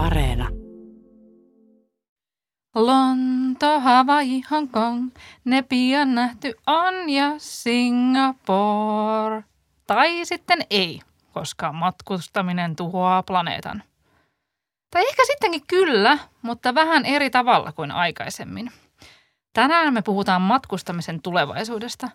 Areena. 0.00 0.48
Lonto, 2.74 3.80
Hawaii, 3.80 4.42
Hong 4.50 4.72
Kong, 4.72 5.10
ne 5.44 5.62
pian 5.62 6.14
nähty 6.14 6.54
on 6.66 7.10
ja 7.10 7.34
Singapore. 7.38 9.44
Tai 9.86 10.24
sitten 10.24 10.66
ei, 10.70 11.00
koska 11.32 11.72
matkustaminen 11.72 12.76
tuhoaa 12.76 13.22
planeetan. 13.22 13.82
Tai 14.90 15.08
ehkä 15.08 15.22
sittenkin 15.26 15.66
kyllä, 15.66 16.18
mutta 16.42 16.74
vähän 16.74 17.06
eri 17.06 17.30
tavalla 17.30 17.72
kuin 17.72 17.90
aikaisemmin. 17.90 18.72
Tänään 19.52 19.94
me 19.94 20.02
puhutaan 20.02 20.42
matkustamisen 20.42 21.22
tulevaisuudesta. 21.22 22.08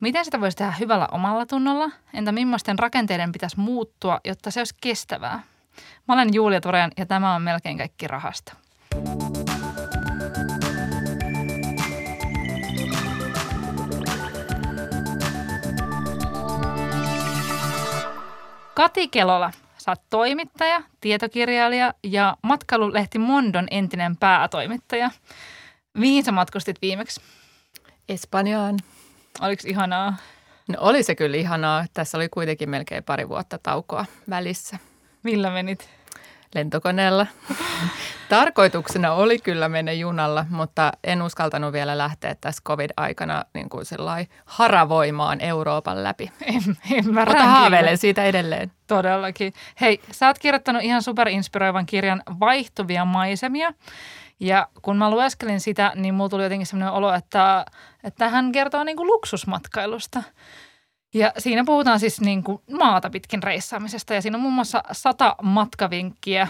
Miten 0.00 0.24
sitä 0.24 0.40
voisi 0.40 0.56
tehdä 0.56 0.72
hyvällä 0.72 1.08
omalla 1.12 1.46
tunnolla? 1.46 1.90
Entä 2.14 2.32
millaisten 2.32 2.78
rakenteiden 2.78 3.32
pitäisi 3.32 3.60
muuttua, 3.60 4.20
jotta 4.24 4.50
se 4.50 4.60
olisi 4.60 4.74
kestävää? 4.80 5.42
Mä 6.08 6.14
olen 6.14 6.34
Julia 6.34 6.60
Torean 6.60 6.90
ja 6.96 7.06
tämä 7.06 7.34
on 7.34 7.42
melkein 7.42 7.78
kaikki 7.78 8.08
rahasta. 8.08 8.56
Kati 18.74 19.08
Kelola, 19.08 19.50
sä 19.78 19.90
oot 19.90 20.02
toimittaja, 20.10 20.82
tietokirjailija 21.00 21.94
ja 22.02 22.36
matkailulehti 22.42 23.18
Mondon 23.18 23.68
entinen 23.70 24.16
päätoimittaja. 24.16 25.10
Mihin 25.94 26.24
sä 26.24 26.32
matkustit 26.32 26.76
viimeksi? 26.82 27.20
Espanjaan. 28.08 28.78
Oliko 29.40 29.62
ihanaa? 29.66 30.16
No 30.68 30.74
oli 30.80 31.02
se 31.02 31.14
kyllä 31.14 31.36
ihanaa. 31.36 31.84
Tässä 31.94 32.18
oli 32.18 32.28
kuitenkin 32.28 32.70
melkein 32.70 33.04
pari 33.04 33.28
vuotta 33.28 33.58
taukoa 33.62 34.04
välissä. 34.30 34.78
Millä 35.26 35.50
menit? 35.50 35.90
Lentokoneella. 36.54 37.26
Tarkoituksena 38.28 39.12
oli 39.12 39.38
kyllä 39.38 39.68
mennä 39.68 39.92
junalla, 39.92 40.46
mutta 40.50 40.92
en 41.04 41.22
uskaltanut 41.22 41.72
vielä 41.72 41.98
lähteä 41.98 42.36
tässä 42.40 42.62
covid-aikana 42.66 43.44
niin 43.54 43.68
kuin 43.68 43.84
haravoimaan 44.44 45.40
Euroopan 45.40 46.02
läpi. 46.02 46.30
En, 46.54 46.76
en 46.90 47.14
mä 47.14 47.24
haaveilen 47.24 47.98
siitä 47.98 48.24
edelleen. 48.24 48.72
Todellakin. 48.86 49.52
Hei, 49.80 50.00
sä 50.10 50.26
oot 50.26 50.38
kirjoittanut 50.38 50.82
ihan 50.82 51.02
superinspiroivan 51.02 51.86
kirjan 51.86 52.22
Vaihtuvia 52.40 53.04
maisemia. 53.04 53.72
Ja 54.40 54.68
kun 54.82 54.96
mä 54.96 55.10
lueskelin 55.10 55.60
sitä, 55.60 55.92
niin 55.94 56.14
mulla 56.14 56.30
tuli 56.30 56.42
jotenkin 56.42 56.66
sellainen 56.66 56.94
olo, 56.94 57.14
että, 57.14 57.66
että 58.04 58.28
hän 58.28 58.52
kertoo 58.52 58.84
niin 58.84 58.96
kuin 58.96 59.06
luksusmatkailusta. 59.06 60.22
Ja 61.14 61.32
siinä 61.38 61.64
puhutaan 61.64 62.00
siis 62.00 62.20
niin 62.20 62.44
kuin 62.44 62.62
maata 62.70 63.10
pitkin 63.10 63.42
reissaamisesta 63.42 64.14
ja 64.14 64.22
siinä 64.22 64.36
on 64.36 64.42
muun 64.42 64.54
muassa 64.54 64.82
sata 64.92 65.36
matkavinkkiä 65.42 66.48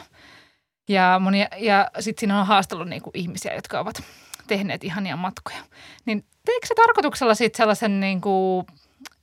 ja, 0.88 1.20
monia, 1.22 1.48
ja 1.56 1.90
sitten 2.00 2.20
siinä 2.20 2.40
on 2.40 2.46
haastellut 2.46 2.88
niin 2.88 3.02
kuin 3.02 3.16
ihmisiä, 3.16 3.54
jotka 3.54 3.80
ovat 3.80 4.02
tehneet 4.46 4.84
ihania 4.84 5.16
matkoja. 5.16 5.58
Niin 6.04 6.24
teikö 6.44 6.66
se 6.66 6.74
tarkoituksella 6.74 7.34
sitten 7.34 7.56
sellaisen 7.56 8.00
niin 8.00 8.20
kuin, 8.20 8.66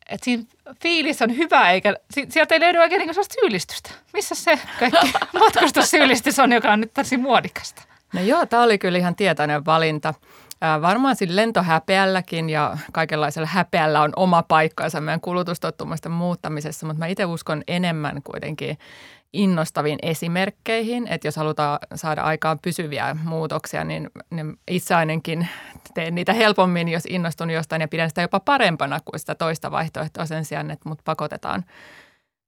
että 0.09 0.25
siinä 0.25 0.43
fiilis 0.81 1.21
on 1.21 1.37
hyvä, 1.37 1.71
eikä 1.71 1.95
sieltä 2.29 2.55
ei 2.55 2.59
löydy 2.59 2.77
oikein 2.77 2.99
niin 2.99 3.13
sellaista 3.13 3.35
syyllistystä. 3.41 3.89
Missä 4.13 4.35
se 4.35 4.59
kaikki 4.79 5.11
matkustussyyllistys 5.39 6.39
on, 6.39 6.51
joka 6.51 6.71
on 6.71 6.81
nyt 6.81 6.93
tosi 6.93 7.17
muodikasta? 7.17 7.81
No 8.13 8.21
joo, 8.21 8.45
tämä 8.45 8.63
oli 8.63 8.77
kyllä 8.77 8.97
ihan 8.97 9.15
tietoinen 9.15 9.65
valinta. 9.65 10.13
Varmaan 10.81 11.15
sillä 11.15 11.35
lentohäpeälläkin 11.35 12.49
ja 12.49 12.77
kaikenlaisella 12.91 13.47
häpeällä 13.47 14.01
on 14.01 14.13
oma 14.15 14.43
paikkansa 14.43 15.01
meidän 15.01 15.21
kulutustottumusten 15.21 16.11
muuttamisessa, 16.11 16.85
mutta 16.85 16.99
mä 16.99 17.07
itse 17.07 17.25
uskon 17.25 17.63
enemmän 17.67 18.23
kuitenkin 18.23 18.77
innostaviin 19.33 19.99
esimerkkeihin, 20.01 21.07
että 21.07 21.27
jos 21.27 21.35
halutaan 21.35 21.79
saada 21.95 22.21
aikaan 22.21 22.59
pysyviä 22.59 23.15
muutoksia, 23.23 23.83
niin, 23.83 24.09
niin 24.29 24.59
itse 24.67 24.95
ainakin 24.95 25.47
teen 25.93 26.15
niitä 26.15 26.33
helpommin, 26.33 26.89
jos 26.89 27.05
innostun 27.05 27.49
jostain 27.49 27.81
ja 27.81 27.87
pidän 27.87 28.09
sitä 28.09 28.21
jopa 28.21 28.39
parempana 28.39 28.99
kuin 29.05 29.19
sitä 29.19 29.35
toista 29.35 29.71
vaihtoehtoa 29.71 30.25
sen 30.25 30.45
sijaan, 30.45 30.71
että 30.71 30.89
mut 30.89 30.99
pakotetaan 31.03 31.65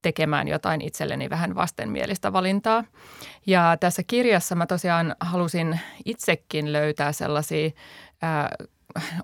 tekemään 0.01 0.47
jotain 0.47 0.81
itselleni 0.81 1.29
vähän 1.29 1.55
vastenmielistä 1.55 2.33
valintaa. 2.33 2.83
Ja 3.45 3.77
tässä 3.79 4.03
kirjassa 4.07 4.55
mä 4.55 4.65
tosiaan 4.65 5.15
halusin 5.19 5.79
itsekin 6.05 6.73
löytää 6.73 7.11
sellaisia 7.11 7.69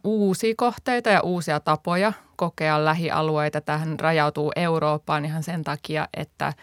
uusia 0.03 0.53
kohteita 0.57 1.09
ja 1.09 1.21
uusia 1.21 1.59
tapoja 1.59 2.13
kokea 2.35 2.85
lähialueita. 2.85 3.61
Tähän 3.61 3.99
rajautuu 3.99 4.51
Eurooppaan 4.55 5.25
ihan 5.25 5.43
sen 5.43 5.63
takia, 5.63 6.07
että 6.13 6.53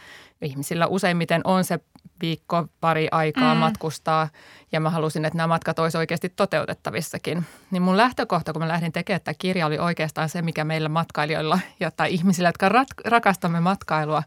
ihmisillä 0.42 0.86
useimmiten 0.86 1.40
on 1.44 1.64
se 1.64 1.80
viikko, 2.20 2.66
pari 2.80 3.08
aikaa 3.10 3.54
mm. 3.54 3.60
matkustaa 3.60 4.28
ja 4.72 4.80
mä 4.80 4.90
halusin, 4.90 5.24
että 5.24 5.36
nämä 5.36 5.46
matkat 5.46 5.78
olisi 5.78 5.98
oikeasti 5.98 6.28
toteutettavissakin. 6.28 7.44
Niin 7.70 7.82
mun 7.82 7.96
lähtökohta, 7.96 8.52
kun 8.52 8.62
mä 8.62 8.68
lähdin 8.68 8.92
tekemään 8.92 9.20
tätä 9.20 9.38
kirjaa, 9.38 9.66
oli 9.66 9.78
oikeastaan 9.78 10.28
se, 10.28 10.42
mikä 10.42 10.64
meillä 10.64 10.88
matkailijoilla 10.88 11.58
ja 11.80 11.90
tai 11.90 12.14
ihmisillä, 12.14 12.48
jotka 12.48 12.68
rat- 12.68 13.02
rakastamme 13.10 13.60
matkailua, 13.60 14.22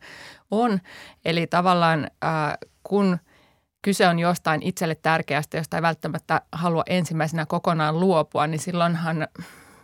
on. 0.51 0.79
Eli 1.25 1.47
tavallaan 1.47 2.07
äh, 2.23 2.57
kun 2.83 3.17
kyse 3.81 4.07
on 4.07 4.19
jostain 4.19 4.63
itselle 4.63 4.95
tärkeästä, 4.95 5.57
josta 5.57 5.77
ei 5.77 5.81
välttämättä 5.81 6.41
halua 6.51 6.83
ensimmäisenä 6.87 7.45
kokonaan 7.45 7.99
luopua, 7.99 8.47
niin 8.47 8.59
silloinhan 8.59 9.27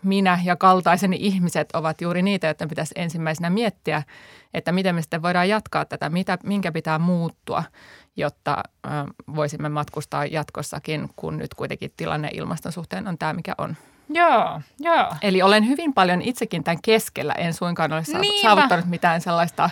minä 0.03 0.39
ja 0.43 0.55
kaltaiseni 0.55 1.17
ihmiset 1.19 1.69
ovat 1.73 2.01
juuri 2.01 2.21
niitä, 2.21 2.47
joita 2.47 2.67
pitäisi 2.67 2.93
ensimmäisenä 2.97 3.49
miettiä, 3.49 4.03
että 4.53 4.71
miten 4.71 4.95
me 4.95 5.01
sitten 5.01 5.21
voidaan 5.21 5.49
jatkaa 5.49 5.85
tätä, 5.85 6.09
mitä, 6.09 6.37
minkä 6.43 6.71
pitää 6.71 6.99
muuttua, 6.99 7.63
jotta 8.15 8.63
voisimme 9.35 9.69
matkustaa 9.69 10.25
jatkossakin, 10.25 11.09
kun 11.15 11.37
nyt 11.37 11.53
kuitenkin 11.53 11.93
tilanne 11.97 12.29
ilmaston 12.33 12.71
suhteen 12.71 13.07
on 13.07 13.17
tämä, 13.17 13.33
mikä 13.33 13.55
on. 13.57 13.75
Joo, 14.09 14.61
joo. 14.79 15.13
Eli 15.21 15.41
olen 15.41 15.67
hyvin 15.67 15.93
paljon 15.93 16.21
itsekin 16.21 16.63
tämän 16.63 16.81
keskellä. 16.81 17.33
En 17.33 17.53
suinkaan 17.53 17.93
ole 17.93 18.03
saavuttanut 18.41 18.85
mitään 18.85 19.21
sellaista 19.21 19.69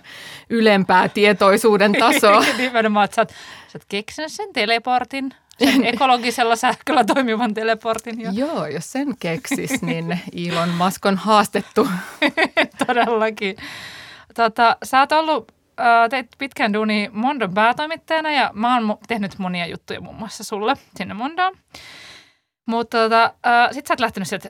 ylempää 0.50 1.09
tietoisuuden 1.09 1.91
tasoa. 2.00 2.44
Nimenomaan, 2.57 3.06
että 3.06 3.16
sä 3.16 3.22
oot, 3.22 3.29
sä 3.68 3.78
oot 3.78 3.85
keksinyt 3.90 4.31
sen 4.31 4.53
teleportin, 4.53 5.31
sen 5.59 5.85
ekologisella 5.94 6.56
sähköllä 6.56 7.03
toimivan 7.03 7.53
teleportin. 7.53 8.22
Jo. 8.22 8.31
Joo, 8.34 8.66
jos 8.66 8.91
sen 8.91 9.18
keksis, 9.19 9.81
niin 9.81 10.19
Elon 10.47 10.69
Musk 10.69 11.06
on 11.06 11.18
haastettu. 11.18 11.88
Todellakin. 12.88 13.56
Tota, 14.35 14.78
sä 14.84 15.00
oot 15.00 15.12
ollut, 15.12 15.51
äh, 15.79 16.09
teit 16.09 16.28
pitkän 16.38 16.74
duuni 16.74 17.09
Mondon 17.13 17.53
päätoimittajana 17.53 18.31
ja 18.31 18.51
mä 18.53 18.75
oon 18.75 18.97
tehnyt 19.07 19.40
monia 19.40 19.68
juttuja 19.68 20.01
muun 20.01 20.16
muassa 20.16 20.44
sulle 20.44 20.75
sinne 20.97 21.13
Mondoon. 21.13 21.57
Mutta 22.65 22.97
tota, 22.97 23.23
äh, 23.23 23.69
sit 23.71 23.87
sä 23.87 23.93
oot 23.93 23.99
lähtenyt 23.99 24.29
sieltä 24.29 24.49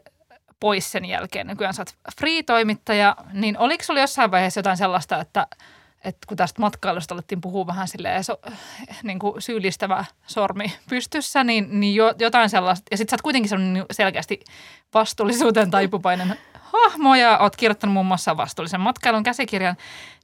pois 0.60 0.92
sen 0.92 1.06
jälkeen. 1.06 1.48
Nykyään 1.48 1.74
sä 1.74 1.82
oot 1.82 2.16
free-toimittaja, 2.20 3.16
niin 3.34 3.58
oliko 3.58 3.84
sulla 3.84 4.00
jossain 4.00 4.32
vaiheessa 4.32 4.60
jotain 4.60 4.78
sellaista, 4.78 5.22
että– 5.22 5.48
että 6.06 6.28
kun 6.28 6.38
tästä 6.38 6.62
matkailusta 6.62 7.14
alettiin 7.14 7.42
puhua 7.42 7.68
vähän 7.68 7.88
silleen 7.88 8.24
so, 8.24 8.38
niin 9.04 9.20
kuin 9.20 9.42
syyllistävä 9.42 10.06
sormi 10.28 10.74
pystyssä, 10.90 11.44
niin, 11.44 11.80
niin 11.80 11.96
jo, 11.96 12.14
jotain 12.20 12.50
sellaista. 12.50 12.86
Ja 12.92 12.98
sitten 12.98 13.12
sä 13.12 13.16
oot 13.16 13.22
kuitenkin 13.22 13.74
niin 13.74 13.86
selkeästi 13.92 14.40
vastuullisuuteen 14.94 15.72
taipupainen 15.72 16.36
hahmo 16.54 17.16
ja 17.16 17.38
oot 17.38 17.56
kirjoittanut 17.56 17.94
muun 17.94 18.06
muassa 18.06 18.38
vastuullisen 18.38 18.82
matkailun 18.82 19.24
käsikirjan. 19.24 19.76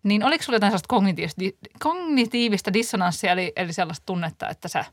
Niin 0.03 0.23
oliko 0.23 0.43
sulla 0.43 0.55
jotain 0.55 0.71
sellaista 0.71 0.87
kognitiivista, 0.87 1.41
kognitiivista 1.79 2.73
dissonanssia, 2.73 3.31
eli, 3.31 3.53
eli 3.55 3.73
sellaista 3.73 4.05
tunnetta, 4.05 4.49
että 4.49 4.67
sä 4.67 4.85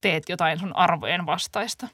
teet 0.00 0.28
jotain 0.28 0.58
sun 0.58 0.76
arvojen 0.76 1.26
vastaista? 1.26 1.88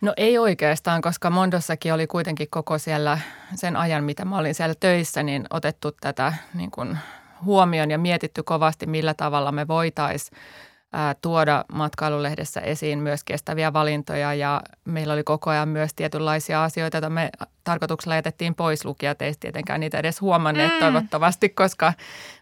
No 0.00 0.12
ei 0.16 0.38
oikeastaan, 0.38 1.02
koska 1.02 1.30
Mondossakin 1.30 1.94
oli 1.94 2.06
kuitenkin 2.06 2.50
koko 2.50 2.78
siellä 2.78 3.18
sen 3.54 3.76
ajan, 3.76 4.04
mitä 4.04 4.24
mä 4.24 4.38
olin 4.38 4.54
siellä 4.54 4.74
töissä, 4.80 5.22
niin 5.22 5.46
otettu 5.50 5.92
tätä 5.92 6.32
niin 6.54 6.70
kuin 6.70 6.98
huomioon 7.44 7.90
ja 7.90 7.98
mietitty 7.98 8.42
kovasti, 8.42 8.86
millä 8.86 9.14
tavalla 9.14 9.52
me 9.52 9.68
voitaisiin 9.68 10.38
tuoda 11.22 11.64
matkailulehdessä 11.72 12.60
esiin 12.60 12.98
myös 12.98 13.24
kestäviä 13.24 13.72
valintoja 13.72 14.34
ja 14.34 14.62
meillä 14.84 15.12
oli 15.12 15.24
koko 15.24 15.50
ajan 15.50 15.68
myös 15.68 15.94
tietynlaisia 15.94 16.64
asioita, 16.64 16.96
joita 16.96 17.10
me 17.10 17.30
tarkoituksella 17.64 18.14
jätettiin 18.14 18.54
pois. 18.54 18.84
Lukijat 18.84 19.22
ei 19.22 19.34
tietenkään 19.40 19.80
niitä 19.80 19.98
edes 19.98 20.20
huomanneet 20.20 20.72
mm. 20.72 20.78
toivottavasti, 20.78 21.48
koska 21.48 21.92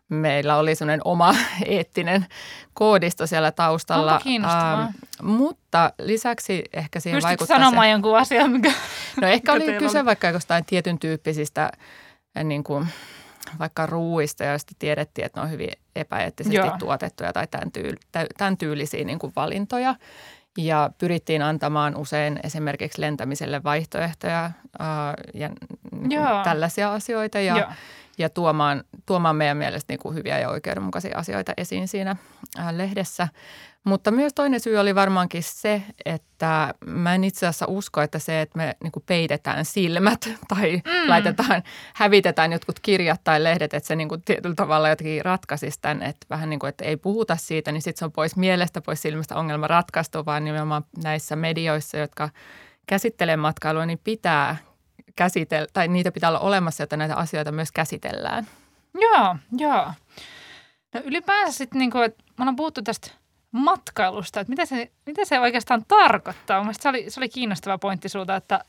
meillä 0.08 0.56
oli 0.56 0.74
sellainen 0.74 1.00
oma 1.04 1.34
eettinen 1.66 2.26
koodisto 2.74 3.26
siellä 3.26 3.52
taustalla. 3.52 4.20
Ähm, 4.26 4.90
mutta 5.22 5.92
lisäksi 5.98 6.64
ehkä 6.72 7.00
siihen 7.00 7.16
Pystytkö 7.16 7.28
vaikuttaa 7.28 7.58
sanomaan 7.58 7.86
se, 7.86 7.90
jonkun 7.90 8.18
asian, 8.18 8.50
mikä... 8.50 8.72
No 9.20 9.28
ehkä 9.28 9.52
oli 9.52 9.72
kyse 9.78 10.04
vaikka 10.04 10.28
jostain 10.28 10.64
tietyn 10.64 10.98
tyyppisistä 10.98 11.70
niin 12.44 12.64
kuin– 12.64 12.88
vaikka 13.58 13.86
ruuista, 13.86 14.44
joista 14.44 14.72
tiedettiin, 14.78 15.24
että 15.24 15.40
ne 15.40 15.44
on 15.44 15.50
hyvin 15.50 15.70
epäeettisesti 15.96 16.56
Joo. 16.56 16.76
tuotettuja 16.78 17.32
tai 17.32 17.46
tämän, 17.46 17.72
tyyl, 17.72 17.96
tämän 18.38 18.56
tyylisiä 18.56 19.04
niin 19.04 19.18
kuin 19.18 19.32
valintoja. 19.36 19.94
Ja 20.58 20.90
pyrittiin 20.98 21.42
antamaan 21.42 21.96
usein 21.96 22.40
esimerkiksi 22.44 23.00
lentämiselle 23.00 23.62
vaihtoehtoja 23.62 24.50
ää, 24.78 25.14
ja 25.34 25.50
Joo. 26.08 26.44
tällaisia 26.44 26.92
asioita. 26.92 27.40
Ja, 27.40 27.72
ja 28.18 28.28
tuomaan, 28.28 28.84
tuomaan 29.06 29.36
meidän 29.36 29.56
mielestä 29.56 29.92
niin 29.92 30.00
kuin 30.00 30.14
hyviä 30.14 30.38
ja 30.38 30.50
oikeudenmukaisia 30.50 31.18
asioita 31.18 31.52
esiin 31.56 31.88
siinä 31.88 32.16
lehdessä. 32.70 33.28
Mutta 33.84 34.10
myös 34.10 34.34
toinen 34.34 34.60
syy 34.60 34.76
oli 34.76 34.94
varmaankin 34.94 35.42
se, 35.42 35.82
että 36.04 36.74
mä 36.86 37.14
en 37.14 37.24
itse 37.24 37.46
asiassa 37.46 37.66
usko, 37.68 38.00
että 38.00 38.18
se, 38.18 38.40
että 38.40 38.58
me 38.58 38.76
niin 38.82 38.92
kuin 38.92 39.02
peitetään 39.06 39.64
silmät 39.64 40.28
tai 40.54 40.76
mm. 40.76 41.08
laitetaan, 41.08 41.62
hävitetään 41.94 42.52
jotkut 42.52 42.80
kirjat 42.80 43.20
tai 43.24 43.44
lehdet, 43.44 43.74
että 43.74 43.86
se 43.86 43.96
niin 43.96 44.08
kuin 44.08 44.22
tietyllä 44.24 44.54
tavalla 44.54 44.88
jotenkin 44.88 45.24
ratkaisisi 45.24 45.78
tämän, 45.80 46.02
että 46.02 46.26
vähän 46.30 46.50
niin 46.50 46.60
kuin, 46.60 46.68
että 46.68 46.84
ei 46.84 46.96
puhuta 46.96 47.36
siitä, 47.36 47.72
niin 47.72 47.82
sitten 47.82 47.98
se 47.98 48.04
on 48.04 48.12
pois 48.12 48.36
mielestä, 48.36 48.80
pois 48.80 49.02
silmistä 49.02 49.36
ongelma 49.36 49.66
ratkaistu, 49.66 50.26
vaan 50.26 50.44
nimenomaan 50.44 50.84
näissä 51.02 51.36
medioissa, 51.36 51.98
jotka 51.98 52.28
käsittelee 52.86 53.36
matkailua, 53.36 53.86
niin 53.86 54.00
pitää 54.04 54.56
käsitellä, 55.16 55.68
tai 55.72 55.88
niitä 55.88 56.12
pitää 56.12 56.30
olla 56.30 56.40
olemassa, 56.40 56.84
että 56.84 56.96
näitä 56.96 57.16
asioita 57.16 57.52
myös 57.52 57.72
käsitellään. 57.72 58.46
Joo, 59.00 59.36
joo. 59.58 59.92
No 60.94 61.00
ylipäänsä 61.04 61.58
sitten, 61.58 61.78
niin 61.78 61.90
kuin, 61.90 62.04
että 62.04 62.24
me 62.38 62.42
ollaan 62.42 62.56
puhuttu 62.56 62.82
tästä– 62.82 63.10
matkailusta, 63.54 64.40
että 64.40 64.50
mitä 64.50 64.66
se, 64.66 64.90
mitä 65.06 65.24
se 65.24 65.40
oikeastaan 65.40 65.84
tarkoittaa. 65.88 66.60
Mielestäni 66.60 66.82
se 66.82 66.88
oli, 66.88 67.10
se 67.10 67.20
oli 67.20 67.28
kiinnostava 67.28 67.78
pointti 67.78 68.08
sulta, 68.08 68.36
että, 68.36 68.64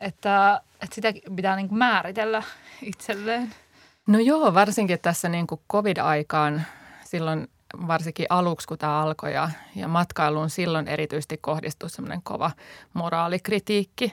että, 0.00 0.60
että 0.82 0.94
sitä 0.94 1.12
pitää 1.36 1.56
niin 1.56 1.68
kuin 1.68 1.78
määritellä 1.78 2.42
itselleen. 2.82 3.54
No 4.08 4.18
joo, 4.18 4.54
varsinkin 4.54 4.98
tässä 5.02 5.28
niin 5.28 5.46
kuin 5.46 5.60
covid-aikaan 5.72 6.62
silloin 7.04 7.48
varsinkin 7.86 8.26
aluksi, 8.28 8.68
kun 8.68 8.78
tämä 8.78 9.00
alkoi 9.00 9.34
ja, 9.34 9.50
ja 9.76 9.88
matkailuun 9.88 10.50
silloin 10.50 10.88
erityisesti 10.88 11.38
kohdistui 11.40 11.90
semmoinen 11.90 12.22
kova 12.22 12.50
moraalikritiikki. 12.94 14.12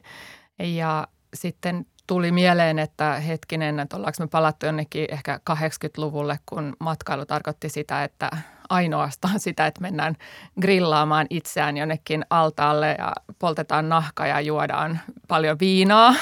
Ja 0.60 1.07
sitten 1.33 1.85
tuli 2.07 2.31
mieleen, 2.31 2.79
että 2.79 3.13
hetkinen, 3.13 3.79
että 3.79 3.97
ollaanko 3.97 4.18
me 4.19 4.27
palattu 4.27 4.65
jonnekin 4.65 5.07
ehkä 5.12 5.39
80-luvulle, 5.50 6.39
kun 6.45 6.75
matkailu 6.79 7.25
tarkoitti 7.25 7.69
sitä, 7.69 8.03
että 8.03 8.31
ainoastaan 8.69 9.39
sitä, 9.47 9.68
että 9.68 9.81
mennään 9.81 10.15
grillaamaan 10.62 11.27
itseään 11.29 11.77
jonnekin 11.77 12.25
altaalle 12.29 12.95
ja 13.00 13.13
poltetaan 13.39 13.89
nahka 13.89 14.27
ja 14.27 14.41
juodaan 14.41 15.00
paljon 15.27 15.59
viinaa. 15.59 16.15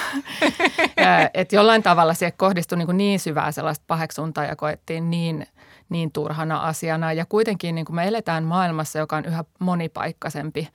että 1.33 1.55
jollain 1.55 1.83
tavalla 1.83 2.13
se 2.13 2.31
kohdistui 2.31 2.77
niin, 2.77 2.97
niin 2.97 3.19
syvää 3.19 3.51
sellaista 3.51 3.85
paheksuntaa 3.87 4.45
ja 4.45 4.55
koettiin 4.55 5.09
niin, 5.09 5.47
niin 5.89 6.11
turhana 6.11 6.57
asiana. 6.57 7.13
Ja 7.13 7.25
kuitenkin 7.25 7.75
niin 7.75 7.85
kuin 7.85 7.95
me 7.95 8.07
eletään 8.07 8.43
maailmassa, 8.43 8.99
joka 8.99 9.15
on 9.15 9.25
yhä 9.25 9.43
monipaikkaisempi. 9.59 10.69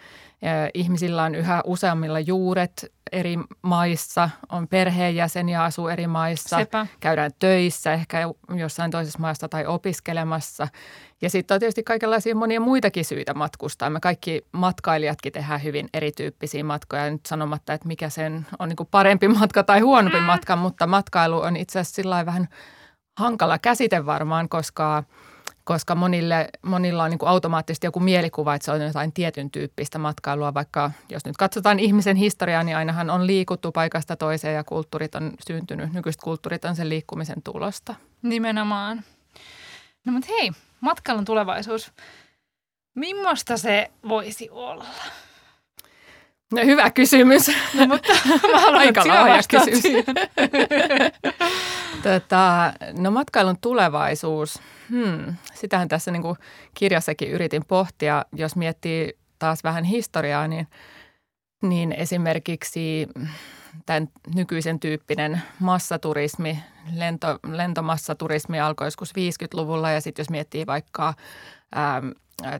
Ihmisillä 0.74 1.22
on 1.22 1.34
yhä 1.34 1.62
useammilla 1.64 2.20
juuret 2.20 2.92
eri 3.12 3.38
maissa, 3.62 4.30
on 4.48 4.68
perheenjäseniä, 4.68 5.64
asuu 5.64 5.88
eri 5.88 6.06
maissa, 6.06 6.56
Sepä. 6.58 6.86
käydään 7.00 7.30
töissä 7.38 7.92
ehkä 7.92 8.28
jossain 8.56 8.90
toisessa 8.90 9.18
maassa 9.18 9.48
tai 9.48 9.66
opiskelemassa. 9.66 10.68
Ja 11.22 11.30
sitten 11.30 11.54
on 11.54 11.60
tietysti 11.60 11.82
kaikenlaisia 11.82 12.34
monia 12.34 12.60
muitakin 12.60 13.04
syitä 13.04 13.34
matkustaa. 13.34 13.90
Me 13.90 14.00
kaikki 14.00 14.42
matkailijatkin 14.52 15.32
tehdään 15.32 15.62
hyvin 15.62 15.88
erityyppisiä 15.94 16.64
matkoja. 16.64 17.10
Nyt 17.10 17.26
sanomatta, 17.26 17.72
että 17.72 17.88
mikä 17.88 18.08
sen 18.08 18.46
on 18.58 18.68
niin 18.68 18.88
parempi 18.90 19.28
matka 19.40 19.62
tai 19.62 19.80
huonompi 19.80 20.20
mm. 20.20 20.24
matka, 20.24 20.56
mutta 20.56 20.86
matkailu 20.86 21.40
on 21.40 21.56
itse 21.56 21.78
asiassa 21.78 21.94
sillä 21.94 22.26
vähän 22.26 22.48
hankala 23.18 23.58
käsite 23.58 24.06
varmaan, 24.06 24.48
koska– 24.48 25.02
koska 25.70 25.94
monille, 25.94 26.48
monilla 26.62 27.04
on 27.04 27.10
niin 27.10 27.18
kuin 27.18 27.28
automaattisesti 27.28 27.86
joku 27.86 28.00
mielikuva, 28.00 28.54
että 28.54 28.64
se 28.64 28.72
on 28.72 28.80
jotain 28.80 29.12
tietyn 29.12 29.50
tyyppistä 29.50 29.98
matkailua, 29.98 30.54
vaikka 30.54 30.90
jos 31.08 31.24
nyt 31.24 31.36
katsotaan 31.36 31.78
ihmisen 31.78 32.16
historiaa, 32.16 32.62
niin 32.62 32.76
ainahan 32.76 33.10
on 33.10 33.26
liikuttu 33.26 33.72
paikasta 33.72 34.16
toiseen 34.16 34.54
ja 34.54 34.64
kulttuurit 34.64 35.14
on 35.14 35.32
syntynyt, 35.46 35.92
nykyiset 35.92 36.20
kulttuurit 36.20 36.64
on 36.64 36.76
sen 36.76 36.88
liikkumisen 36.88 37.42
tulosta. 37.42 37.94
Nimenomaan. 38.22 39.04
No 40.06 40.12
mutta 40.12 40.28
hei, 40.38 40.52
matkailun 40.80 41.24
tulevaisuus. 41.24 41.92
Mimmosta 42.94 43.56
se 43.56 43.90
voisi 44.08 44.48
olla? 44.50 44.86
No 46.52 46.64
hyvä 46.64 46.90
kysymys. 46.90 47.48
No, 47.74 47.86
mutta 47.86 48.12
mä 48.52 48.60
haluan, 48.60 48.80
Aika 48.80 49.08
laaja 49.08 49.40
kysymys. 49.48 49.82
tota, 52.02 52.72
no 52.98 53.10
matkailun 53.10 53.56
tulevaisuus– 53.60 54.58
Hmm, 54.90 55.34
sitähän 55.54 55.88
tässä 55.88 56.10
niin 56.10 56.22
kuin 56.22 56.36
kirjassakin 56.74 57.30
yritin 57.30 57.64
pohtia. 57.68 58.24
Jos 58.32 58.56
miettii 58.56 59.12
taas 59.38 59.64
vähän 59.64 59.84
historiaa, 59.84 60.48
niin, 60.48 60.66
niin 61.62 61.92
esimerkiksi 61.92 63.08
tämän 63.86 64.08
nykyisen 64.34 64.80
tyyppinen 64.80 65.42
massaturismi, 65.58 66.58
lento, 66.94 67.38
lentomassaturismi 67.46 68.60
alkoi 68.60 68.86
joskus 68.86 69.10
50-luvulla 69.10 69.90
ja 69.90 70.00
sitten 70.00 70.22
jos 70.22 70.30
miettii 70.30 70.66
vaikka 70.66 71.14
ää, 71.74 72.02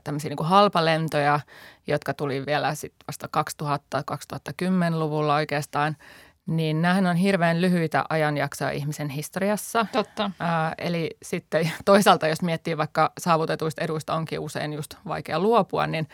tämmöisiä 0.04 0.28
niin 0.28 0.36
kuin 0.36 0.48
halpalentoja, 0.48 1.40
jotka 1.86 2.14
tuli 2.14 2.46
vielä 2.46 2.74
sitten 2.74 3.06
vasta 3.06 3.28
2000-2010-luvulla 3.62 5.34
oikeastaan– 5.34 5.96
niin 6.50 6.82
nämähän 6.82 7.06
on 7.06 7.16
hirveän 7.16 7.60
lyhyitä 7.60 8.04
ajanjaksoja 8.08 8.70
ihmisen 8.70 9.08
historiassa. 9.08 9.86
Totta. 9.92 10.30
Ää, 10.38 10.74
eli 10.78 11.10
sitten 11.22 11.72
toisaalta, 11.84 12.28
jos 12.28 12.42
miettii 12.42 12.76
vaikka 12.76 13.12
saavutetuista 13.18 13.84
eduista 13.84 14.14
onkin 14.14 14.40
usein 14.40 14.72
just 14.72 14.94
vaikea 15.08 15.38
luopua, 15.38 15.86
niin, 15.86 16.08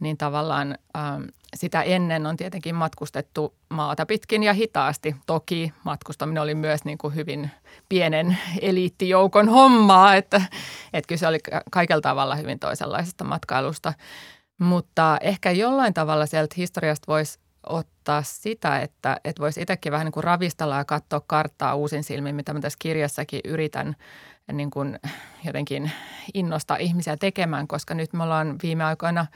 niin 0.00 0.16
tavallaan 0.16 0.78
ää, 0.94 1.20
sitä 1.54 1.82
ennen 1.82 2.26
on 2.26 2.36
tietenkin 2.36 2.74
matkustettu 2.74 3.54
maata 3.68 4.06
pitkin 4.06 4.42
ja 4.42 4.52
hitaasti. 4.52 5.16
Toki 5.26 5.72
matkustaminen 5.84 6.42
oli 6.42 6.54
myös 6.54 6.84
niin 6.84 6.98
kuin 6.98 7.14
hyvin 7.14 7.50
pienen 7.88 8.38
eliittijoukon 8.60 9.48
hommaa, 9.48 10.14
että, 10.14 10.42
että 10.92 11.08
kyllä 11.08 11.18
se 11.18 11.26
oli 11.26 11.38
kaikella 11.70 12.00
tavalla 12.00 12.36
hyvin 12.36 12.58
toisenlaisesta 12.58 13.24
matkailusta. 13.24 13.92
Mutta 14.58 15.18
ehkä 15.20 15.50
jollain 15.50 15.94
tavalla 15.94 16.26
sieltä 16.26 16.54
historiasta 16.56 17.04
voisi 17.08 17.38
ottaa 17.66 18.22
sitä, 18.22 18.80
että, 18.80 19.20
että 19.24 19.42
voisi 19.42 19.60
itsekin 19.60 19.92
vähän 19.92 20.04
niin 20.04 20.12
kuin 20.12 20.24
ravistella 20.24 20.76
ja 20.76 20.84
katsoa 20.84 21.20
karttaa 21.26 21.74
uusin 21.74 22.04
silmin, 22.04 22.34
mitä 22.34 22.52
mä 22.52 22.60
tässä 22.60 22.76
kirjassakin 22.78 23.40
yritän 23.44 23.96
niin 24.52 24.70
kuin 24.70 24.98
jotenkin 25.44 25.90
innostaa 26.34 26.76
ihmisiä 26.76 27.16
tekemään, 27.16 27.68
koska 27.68 27.94
nyt 27.94 28.12
me 28.12 28.22
ollaan 28.22 28.56
viime 28.62 28.84
aikoina 28.84 29.26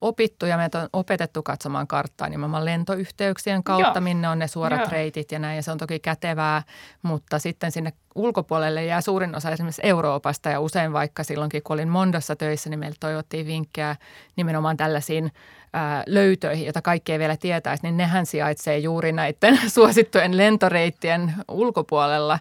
opittu 0.00 0.46
ja 0.46 0.56
meitä 0.56 0.78
on 0.78 0.88
opetettu 0.92 1.42
katsomaan 1.42 1.86
karttaa 1.86 2.28
nimenomaan 2.28 2.64
lentoyhteyksien 2.64 3.64
kautta, 3.64 3.90
Joo. 3.94 4.00
minne 4.00 4.28
on 4.28 4.38
ne 4.38 4.48
suorat 4.48 4.80
Joo. 4.80 4.88
reitit 4.90 5.32
ja 5.32 5.38
näin. 5.38 5.56
Ja 5.56 5.62
se 5.62 5.70
on 5.70 5.78
toki 5.78 5.98
kätevää, 5.98 6.62
mutta 7.02 7.38
sitten 7.38 7.72
sinne 7.72 7.92
ulkopuolelle 8.14 8.84
jää 8.84 9.00
suurin 9.00 9.36
osa 9.36 9.50
esimerkiksi 9.50 9.82
Euroopasta 9.84 10.48
ja 10.48 10.60
usein 10.60 10.92
vaikka 10.92 11.24
silloinkin, 11.24 11.62
kun 11.62 11.74
olin 11.74 11.88
Mondossa 11.88 12.36
töissä, 12.36 12.70
niin 12.70 12.80
meille 12.80 12.96
toivottiin 13.00 13.46
vinkkejä 13.46 13.96
nimenomaan 14.36 14.76
tällaisiin 14.76 15.32
ää, 15.72 16.02
löytöihin, 16.06 16.66
jota 16.66 16.82
kaikki 16.82 17.12
ei 17.12 17.18
vielä 17.18 17.36
tietäisi, 17.36 17.82
niin 17.82 17.96
nehän 17.96 18.26
sijaitsee 18.26 18.78
juuri 18.78 19.12
näiden 19.12 19.58
suosittujen 19.74 20.36
lentoreittien 20.36 21.34
ulkopuolella 21.48 22.38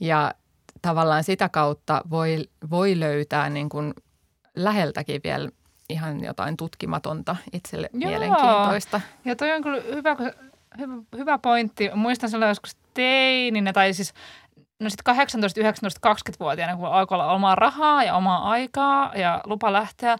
ja 0.00 0.34
tavallaan 0.82 1.24
sitä 1.24 1.48
kautta 1.48 2.02
voi, 2.10 2.44
voi 2.70 3.00
löytää 3.00 3.50
niin 3.50 3.68
kuin 3.68 3.94
läheltäkin 4.56 5.20
vielä 5.24 5.50
ihan 5.88 6.24
jotain 6.24 6.56
tutkimatonta 6.56 7.36
itselle 7.52 7.90
Joo. 7.92 8.10
mielenkiintoista. 8.10 9.00
Ja 9.24 9.36
toi 9.36 9.52
on 9.52 9.62
kyllä 9.62 9.82
hyvä, 9.94 10.16
hyvä, 10.78 10.94
hyvä 11.16 11.38
pointti. 11.38 11.90
Muistan 11.94 12.30
silloin 12.30 12.48
joskus 12.48 12.76
teininä 12.94 13.72
tai 13.72 13.92
siis 13.92 14.14
no 14.80 14.90
sitten 14.90 15.04
18, 15.04 15.60
19, 15.60 16.14
20-vuotiaana, 16.14 16.76
kun 16.76 16.86
alkoi 16.86 17.16
olla 17.16 17.32
omaa 17.32 17.54
rahaa 17.54 18.04
ja 18.04 18.14
omaa 18.14 18.50
aikaa 18.50 19.12
ja 19.14 19.40
lupa 19.44 19.72
lähteä, 19.72 20.16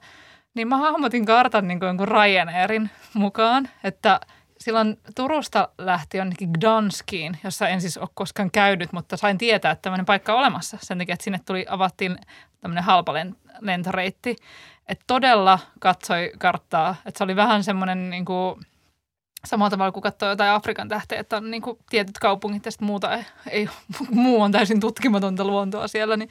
niin 0.55 0.69
mä 0.69 0.77
hahmotin 0.77 1.27
kartan 1.27 1.69
niin 1.69 1.81
kuin 1.81 2.09
Ryanairin 2.09 2.91
mukaan, 3.15 3.69
että 3.85 4.21
silloin 4.59 4.99
Turusta 5.15 5.69
lähti 5.79 6.19
jonnekin 6.19 6.51
Gdanskiin, 6.59 7.39
jossa 7.45 7.69
en 7.69 7.81
siis 7.81 7.99
ole 7.99 8.09
koskaan 8.15 8.51
käynyt, 8.51 8.93
mutta 8.93 9.17
sain 9.17 9.39
tietää, 9.39 9.73
että 9.73 9.83
tämmöinen 9.83 10.07
paikka 10.07 10.33
on 10.33 10.39
olemassa. 10.39 10.79
Sen 10.81 10.99
takia, 10.99 11.13
että 11.13 11.25
sinne 11.25 11.41
tuli, 11.47 11.67
avattiin 11.69 12.19
tämmöinen 12.61 12.85
halpa 12.85 13.15
lentoreitti. 13.61 14.37
Että 14.89 15.05
todella 15.07 15.59
katsoi 15.81 16.33
karttaa, 16.39 16.97
että 17.07 17.19
se 17.19 17.25
oli 17.25 17.37
vähän 17.37 17.65
semmoinen 17.65 18.11
niin 18.11 18.25
kuin, 18.25 18.61
samalla 19.45 19.71
tavalla 19.71 19.93
kuin 19.93 20.03
katsoo 20.03 20.29
jotain 20.29 20.51
Afrikan 20.51 20.89
tähteä, 20.89 21.21
että 21.21 21.37
on 21.37 21.51
niin 21.51 21.63
kuin 21.63 21.79
tietyt 21.91 22.19
kaupungit 22.19 22.65
ja 22.65 22.71
sitten 22.71 22.87
muuta 22.87 23.15
ei, 23.15 23.25
ei, 23.51 23.69
muu 24.11 24.43
on 24.43 24.53
täysin 24.53 24.81
tutkimatonta 24.81 25.45
luontoa 25.45 25.89
siellä, 25.89 26.17
niin, 26.17 26.31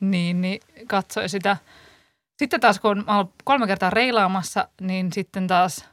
niin, 0.00 0.40
niin 0.40 0.60
katsoi 0.86 1.28
sitä. 1.28 1.56
Sitten 2.38 2.60
taas 2.60 2.80
kun 2.80 3.04
olen 3.06 3.26
kolme 3.44 3.66
kertaa 3.66 3.90
reilaamassa, 3.90 4.68
niin 4.80 5.12
sitten 5.12 5.46
taas 5.46 5.84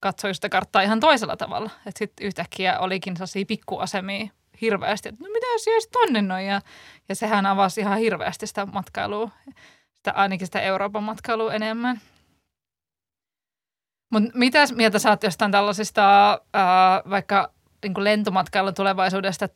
katsoi 0.00 0.34
sitä 0.34 0.48
karttaa 0.48 0.82
ihan 0.82 1.00
toisella 1.00 1.36
tavalla. 1.36 1.70
Että 1.86 1.98
sitten 1.98 2.26
yhtäkkiä 2.26 2.78
olikin 2.78 3.16
sellaisia 3.16 3.46
pikkuasemia 3.46 4.28
hirveästi, 4.60 5.08
että 5.08 5.24
no 5.24 5.30
mitä 5.32 5.46
jos 5.74 5.88
tonne 5.92 6.22
noin. 6.22 6.46
Ja, 6.46 6.60
ja 7.08 7.14
sehän 7.14 7.46
avasi 7.46 7.80
ihan 7.80 7.98
hirveästi 7.98 8.46
sitä 8.46 8.66
matkailua 8.66 9.30
sitä, 10.08 10.20
ainakin 10.20 10.46
sitä 10.46 10.60
Euroopan 10.60 11.02
matkailua 11.02 11.54
enemmän. 11.54 12.00
Mutta 14.12 14.30
mitä 14.34 14.64
mieltä 14.74 14.98
sä 14.98 15.10
oot 15.10 15.22
jostain 15.22 15.52
tällaisista 15.52 16.30
ää, 16.54 17.02
vaikka 17.10 17.52
niin 17.84 18.04
lentomatkailun 18.04 18.74
tulevaisuudesta, 18.74 19.44
että 19.44 19.54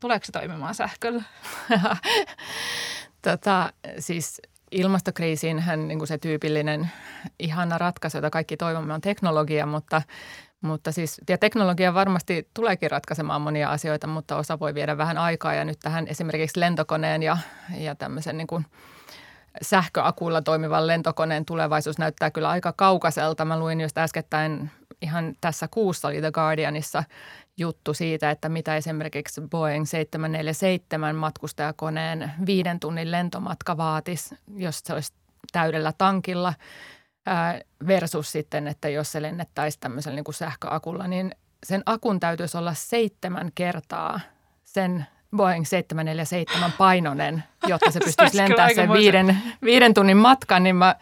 Tuleeko 0.00 0.24
se 0.24 0.32
toimimaan 0.32 0.74
sähköllä? 0.74 1.22
tota, 3.22 3.72
siis 3.98 4.40
ilmastokriisiinhän 4.70 5.88
niin 5.88 5.98
kuin 5.98 6.08
se 6.08 6.18
tyypillinen 6.18 6.90
ihana 7.38 7.78
ratkaisu, 7.78 8.16
jota 8.16 8.30
kaikki 8.30 8.56
toivomme, 8.56 8.94
on 8.94 9.00
teknologia, 9.00 9.66
mutta, 9.66 10.02
mutta 10.60 10.92
siis, 10.92 11.20
ja 11.28 11.38
teknologia 11.38 11.94
varmasti 11.94 12.48
tuleekin 12.54 12.90
ratkaisemaan 12.90 13.40
monia 13.40 13.70
asioita, 13.70 14.06
mutta 14.06 14.36
osa 14.36 14.58
voi 14.58 14.74
viedä 14.74 14.98
vähän 14.98 15.18
aikaa 15.18 15.54
ja 15.54 15.64
nyt 15.64 15.78
tähän 15.80 16.08
esimerkiksi 16.08 16.60
lentokoneen 16.60 17.22
ja, 17.22 17.36
ja 17.78 17.94
tämmöisen 17.94 18.36
niin 18.36 18.46
kuin 18.46 18.66
sähköakuilla 19.62 20.42
toimivan 20.42 20.86
lentokoneen 20.86 21.44
tulevaisuus 21.44 21.98
näyttää 21.98 22.30
kyllä 22.30 22.48
aika 22.48 22.72
kaukaiselta. 22.72 23.44
Mä 23.44 23.58
luin 23.58 23.80
just 23.80 23.98
äskettäin 23.98 24.70
ihan 25.02 25.34
tässä 25.40 25.68
kuussa 25.68 26.08
oli 26.08 26.20
The 26.20 26.30
Guardianissa 26.30 27.04
juttu 27.56 27.94
siitä, 27.94 28.30
että 28.30 28.48
mitä 28.48 28.76
esimerkiksi 28.76 29.40
Boeing 29.40 29.86
747 29.86 31.16
matkustajakoneen 31.16 32.32
viiden 32.46 32.80
tunnin 32.80 33.10
lentomatka 33.10 33.76
vaatisi, 33.76 34.38
jos 34.56 34.80
se 34.84 34.92
olisi 34.92 35.12
täydellä 35.52 35.92
tankilla 35.98 36.54
versus 37.86 38.32
sitten, 38.32 38.68
että 38.68 38.88
jos 38.88 39.12
se 39.12 39.22
lennettäisiin 39.22 39.80
tämmöisellä 39.80 40.14
niin 40.14 40.24
kuin 40.24 40.34
sähköakulla, 40.34 41.06
niin 41.06 41.34
sen 41.66 41.82
akun 41.86 42.20
täytyisi 42.20 42.56
olla 42.56 42.74
seitsemän 42.74 43.50
kertaa 43.54 44.20
sen 44.64 45.06
Boeing 45.36 45.64
747 45.64 46.72
painonen, 46.78 47.44
jotta 47.66 47.90
se 47.90 48.00
pystyisi 48.04 48.36
lentämään 48.36 48.74
sen 48.74 48.92
viiden, 48.92 49.38
viiden 49.64 49.94
tunnin 49.94 50.16
matkan, 50.16 50.62
niin 50.62 50.76
mä, 50.76 50.94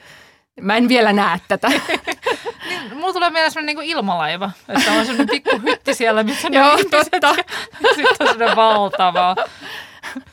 mä 0.61 0.77
en 0.77 0.89
vielä 0.89 1.13
näe 1.13 1.41
tätä. 1.49 1.69
niin, 2.69 2.97
mulla 2.97 3.13
tulee 3.13 3.31
mieleen 3.31 3.53
sellainen 3.53 3.77
niin 3.77 3.91
ilmalaiva, 3.91 4.51
että 4.69 4.93
on 4.93 5.07
sellainen 5.07 5.29
pikku 5.29 5.61
hytti 5.63 5.95
siellä, 5.95 6.23
missä 6.23 6.49
Joo, 6.53 6.77
totta. 6.91 7.35
Sitten 7.95 8.17
on 8.21 8.27
sellainen 8.29 8.57
valtava 8.57 9.37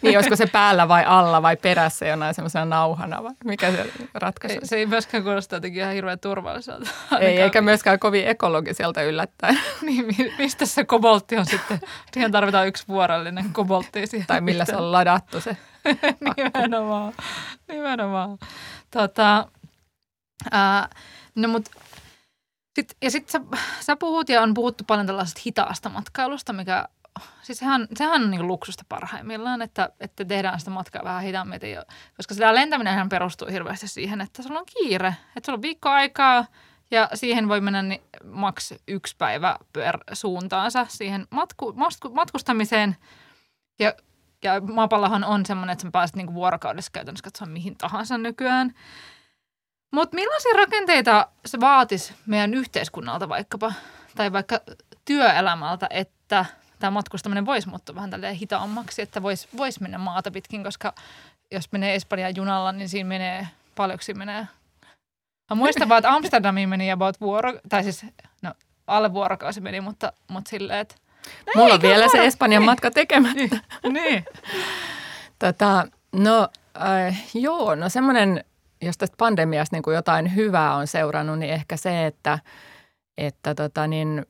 niin, 0.01 0.17
olisiko 0.17 0.35
se 0.35 0.47
päällä 0.47 0.87
vai 0.87 1.03
alla 1.05 1.41
vai 1.41 1.57
perässä 1.57 2.05
jonain 2.07 2.33
semmoisena 2.33 2.65
nauhana 2.65 3.23
vai 3.23 3.31
mikä 3.45 3.71
se 3.71 3.89
ratkaisu 4.13 4.59
ei, 4.61 4.67
Se 4.67 4.75
ei 4.75 4.85
myöskään 4.85 5.23
kuulosta 5.23 5.55
jotenkin 5.55 5.81
ihan 5.81 5.93
hirveän 5.93 6.19
turvalliselta. 6.19 6.89
Ei, 7.19 7.41
eikä 7.41 7.61
myöskään 7.61 7.99
kovin 7.99 8.27
ekologiselta 8.27 9.01
yllättäen. 9.01 9.59
niin, 9.81 10.33
mistä 10.37 10.65
se 10.65 10.83
koboltti 10.83 11.37
on 11.37 11.45
sitten? 11.45 11.79
Siihen 12.13 12.31
tarvitaan 12.31 12.67
yksi 12.67 12.87
vuorollinen 12.87 13.53
koboltti. 13.53 14.07
Siihen 14.07 14.27
tai 14.27 14.41
millä 14.41 14.65
se 14.65 14.75
on 14.75 14.91
ladattu 14.91 15.41
se 15.41 15.57
Nimenomaan, 16.37 17.13
nimenomaan. 17.67 18.37
Tota, 18.91 19.47
ää, 20.51 20.89
no 21.35 21.47
mut, 21.47 21.69
sit, 22.75 22.97
ja 23.01 23.11
sitten 23.11 23.31
sä, 23.31 23.57
sä 23.79 23.95
puhut 23.95 24.29
ja 24.29 24.41
on 24.41 24.53
puhuttu 24.53 24.83
paljon 24.87 25.07
tällaisesta 25.07 25.41
hitaasta 25.45 25.89
matkailusta, 25.89 26.53
mikä 26.53 26.87
siis 27.41 27.59
sehän, 27.59 27.87
sehän 27.95 28.21
on 28.21 28.31
niin 28.31 28.47
luksusta 28.47 28.83
parhaimmillaan, 28.89 29.61
että, 29.61 29.89
että 29.99 30.25
tehdään 30.25 30.59
sitä 30.59 30.71
matkaa 30.71 31.03
vähän 31.03 31.23
hitaammin. 31.23 31.59
Koska 32.17 32.33
sitä 32.33 32.55
lentäminen 32.55 33.09
perustuu 33.09 33.47
hirveästi 33.47 33.87
siihen, 33.87 34.21
että 34.21 34.43
sulla 34.43 34.59
on 34.59 34.65
kiire. 34.65 35.15
Että 35.35 35.45
sulla 35.45 35.57
on 35.57 35.61
viikko 35.61 35.89
aikaa 35.89 36.45
ja 36.91 37.09
siihen 37.13 37.49
voi 37.49 37.61
mennä 37.61 37.81
niin 37.81 38.01
maks 38.23 38.73
yksi 38.87 39.15
päivä 39.17 39.57
per 39.73 39.97
suuntaansa 40.13 40.85
siihen 40.89 41.27
matku, 41.29 41.73
matku, 41.73 42.09
matkustamiseen. 42.09 42.95
Ja, 43.79 43.93
ja 44.43 44.61
maapallohan 44.61 45.23
on 45.23 45.45
semmoinen, 45.45 45.73
että 45.73 45.83
sä 45.83 45.91
pääset 45.91 46.15
niin 46.15 46.33
vuorokaudessa 46.33 46.91
käytännössä 46.91 47.23
katsoa 47.23 47.47
mihin 47.47 47.77
tahansa 47.77 48.17
nykyään. 48.17 48.73
Mutta 49.91 50.15
millaisia 50.15 50.53
rakenteita 50.57 51.27
se 51.45 51.59
vaatisi 51.59 52.13
meidän 52.25 52.53
yhteiskunnalta 52.53 53.29
vaikkapa, 53.29 53.73
tai 54.15 54.31
vaikka 54.33 54.59
työelämältä, 55.05 55.87
että– 55.89 56.45
tämä 56.83 56.91
matkustaminen 56.91 57.45
voisi 57.45 57.69
muuttua 57.69 57.95
vähän 57.95 58.09
tälleen 58.09 58.35
hitaammaksi, 58.35 59.01
että 59.01 59.23
voisi 59.23 59.47
vois 59.57 59.79
mennä 59.79 59.97
maata 59.97 60.31
pitkin, 60.31 60.63
koska 60.63 60.93
jos 61.51 61.71
menee 61.71 61.95
Espanjan 61.95 62.35
junalla, 62.35 62.71
niin 62.71 62.89
siinä 62.89 63.07
menee, 63.07 63.47
paljonko 63.75 64.03
siinä 64.03 64.17
menee? 64.17 64.47
Mä 65.49 65.55
muistan 65.55 65.89
vaan, 65.89 65.99
että 65.99 66.13
Amsterdamiin 66.13 66.69
meni 66.69 66.91
about 66.91 67.21
vuoro, 67.21 67.53
tai 67.69 67.83
siis 67.83 68.05
no, 68.41 68.53
alle 68.87 69.13
vuorokausi 69.13 69.61
meni, 69.61 69.81
mutta, 69.81 70.13
mutta 70.27 70.49
silleen, 70.49 70.79
että 70.79 70.95
no 71.45 71.51
Mulla 71.55 71.73
on 71.73 71.81
vielä 71.81 72.05
vuoro... 72.05 72.11
se 72.11 72.25
Espanjan 72.25 72.63
matka 72.63 72.91
tekemättä. 72.91 73.39
niin. 73.83 73.93
niin. 73.93 74.25
tota, 75.39 75.87
no 76.11 76.49
äh, 76.81 77.23
joo, 77.33 77.75
no 77.75 77.89
semmoinen, 77.89 78.43
jos 78.81 78.97
tästä 78.97 79.17
pandemiasta 79.17 79.75
niin 79.75 79.83
kuin 79.83 79.95
jotain 79.95 80.35
hyvää 80.35 80.75
on 80.75 80.87
seurannut, 80.87 81.39
niin 81.39 81.53
ehkä 81.53 81.77
se, 81.77 82.05
että, 82.05 82.39
että 83.17 83.55
tota, 83.55 83.87
niin, 83.87 84.25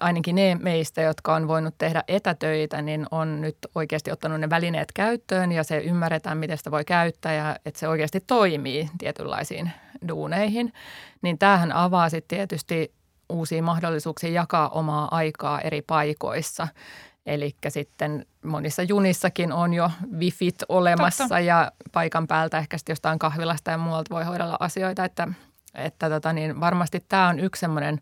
ainakin 0.00 0.34
ne 0.34 0.56
meistä, 0.60 1.00
jotka 1.00 1.34
on 1.34 1.48
voinut 1.48 1.74
tehdä 1.78 2.04
etätöitä, 2.08 2.82
niin 2.82 3.06
on 3.10 3.40
nyt 3.40 3.56
oikeasti 3.74 4.12
ottanut 4.12 4.40
ne 4.40 4.50
välineet 4.50 4.92
käyttöön 4.92 5.52
ja 5.52 5.64
se 5.64 5.78
ymmärretään, 5.78 6.38
miten 6.38 6.58
sitä 6.58 6.70
voi 6.70 6.84
käyttää 6.84 7.34
ja 7.34 7.56
että 7.64 7.80
se 7.80 7.88
oikeasti 7.88 8.20
toimii 8.26 8.90
tietynlaisiin 8.98 9.70
duuneihin. 10.08 10.72
Niin 11.22 11.38
tämähän 11.38 11.72
avaa 11.72 12.08
sitten 12.08 12.36
tietysti 12.36 12.92
uusia 13.28 13.62
mahdollisuuksia 13.62 14.30
jakaa 14.30 14.68
omaa 14.68 15.08
aikaa 15.10 15.60
eri 15.60 15.82
paikoissa. 15.82 16.68
Eli 17.26 17.56
sitten 17.68 18.26
monissa 18.44 18.82
junissakin 18.82 19.52
on 19.52 19.74
jo 19.74 19.90
wifit 20.18 20.56
olemassa 20.68 21.24
Totta. 21.24 21.40
ja 21.40 21.72
paikan 21.92 22.26
päältä 22.26 22.58
ehkä 22.58 22.78
sitten 22.78 22.92
jostain 22.92 23.18
kahvilasta 23.18 23.70
ja 23.70 23.78
muualta 23.78 24.14
voi 24.14 24.24
hoidella 24.24 24.56
asioita. 24.60 25.04
Että, 25.04 25.28
että 25.74 26.10
tota 26.10 26.32
niin, 26.32 26.60
varmasti 26.60 27.04
tämä 27.08 27.28
on 27.28 27.40
yksi 27.40 27.60
semmoinen 27.60 28.00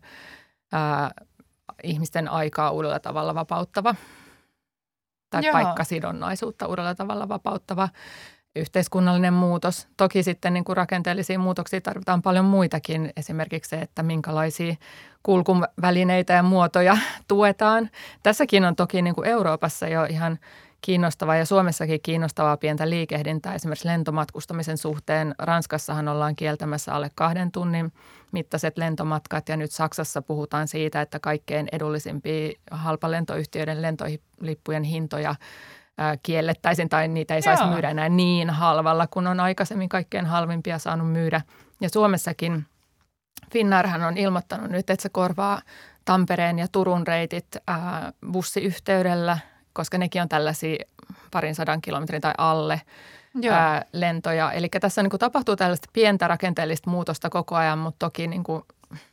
ihmisten 1.83 2.27
aikaa 2.27 2.71
uudella 2.71 2.99
tavalla 2.99 3.35
vapauttava 3.35 3.95
tai 5.29 5.45
Joo. 5.45 5.53
paikkasidonnaisuutta 5.53 6.67
uudella 6.67 6.95
tavalla 6.95 7.29
vapauttava 7.29 7.89
yhteiskunnallinen 8.55 9.33
muutos. 9.33 9.87
Toki 9.97 10.23
sitten 10.23 10.53
niin 10.53 10.63
kuin 10.63 10.77
rakenteellisia 10.77 11.39
muutoksia 11.39 11.81
tarvitaan 11.81 12.21
paljon 12.21 12.45
muitakin, 12.45 13.11
esimerkiksi 13.17 13.69
se, 13.69 13.81
että 13.81 14.03
minkälaisia 14.03 14.75
kulkuvälineitä 15.23 16.33
ja 16.33 16.43
muotoja 16.43 16.97
tuetaan. 17.27 17.89
Tässäkin 18.23 18.65
on 18.65 18.75
toki 18.75 19.01
niin 19.01 19.15
kuin 19.15 19.27
Euroopassa 19.27 19.87
jo 19.87 20.03
ihan– 20.03 20.39
kiinnostavaa 20.81 21.35
ja 21.35 21.45
Suomessakin 21.45 21.99
kiinnostavaa 22.03 22.57
pientä 22.57 22.89
liikehdintää 22.89 23.55
esimerkiksi 23.55 23.87
lentomatkustamisen 23.87 24.77
suhteen. 24.77 25.35
Ranskassahan 25.39 26.07
ollaan 26.07 26.35
kieltämässä 26.35 26.93
alle 26.93 27.11
kahden 27.15 27.51
tunnin 27.51 27.91
mittaiset 28.31 28.77
lentomatkat 28.77 29.49
ja 29.49 29.57
nyt 29.57 29.71
Saksassa 29.71 30.21
puhutaan 30.21 30.67
siitä, 30.67 31.01
että 31.01 31.19
kaikkein 31.19 31.67
edullisimpia 31.71 32.51
halpalentoyhtiöiden 32.71 33.81
lentolippujen 33.81 34.83
hintoja 34.83 35.35
kiellettäisiin 36.23 36.89
tai 36.89 37.07
niitä 37.07 37.35
ei 37.35 37.41
saisi 37.41 37.63
Joo. 37.63 37.71
myydä 37.71 37.89
enää 37.89 38.09
niin 38.09 38.49
halvalla, 38.49 39.07
kun 39.07 39.27
on 39.27 39.39
aikaisemmin 39.39 39.89
kaikkein 39.89 40.25
halvimpia 40.25 40.79
saanut 40.79 41.11
myydä. 41.11 41.41
Ja 41.81 41.89
Suomessakin 41.89 42.65
Finnairhan 43.51 44.03
on 44.03 44.17
ilmoittanut 44.17 44.71
nyt, 44.71 44.89
että 44.89 45.01
se 45.03 45.09
korvaa 45.09 45.61
Tampereen 46.05 46.59
ja 46.59 46.67
Turun 46.71 47.07
reitit 47.07 47.47
ää, 47.67 48.13
bussiyhteydellä– 48.31 49.37
koska 49.73 49.97
nekin 49.97 50.21
on 50.21 50.29
tällaisia 50.29 50.85
parin 51.31 51.55
sadan 51.55 51.81
kilometrin 51.81 52.21
tai 52.21 52.33
alle 52.37 52.81
ää, 53.51 53.85
lentoja. 53.93 54.51
Eli 54.51 54.69
tässä 54.81 55.03
niin 55.03 55.09
kuin 55.09 55.19
tapahtuu 55.19 55.55
tällaista 55.55 55.89
pientä 55.93 56.27
rakenteellista 56.27 56.89
muutosta 56.89 57.29
koko 57.29 57.55
ajan, 57.55 57.79
mutta 57.79 57.99
toki 57.99 58.27
niin 58.27 58.43
kuin 58.43 58.63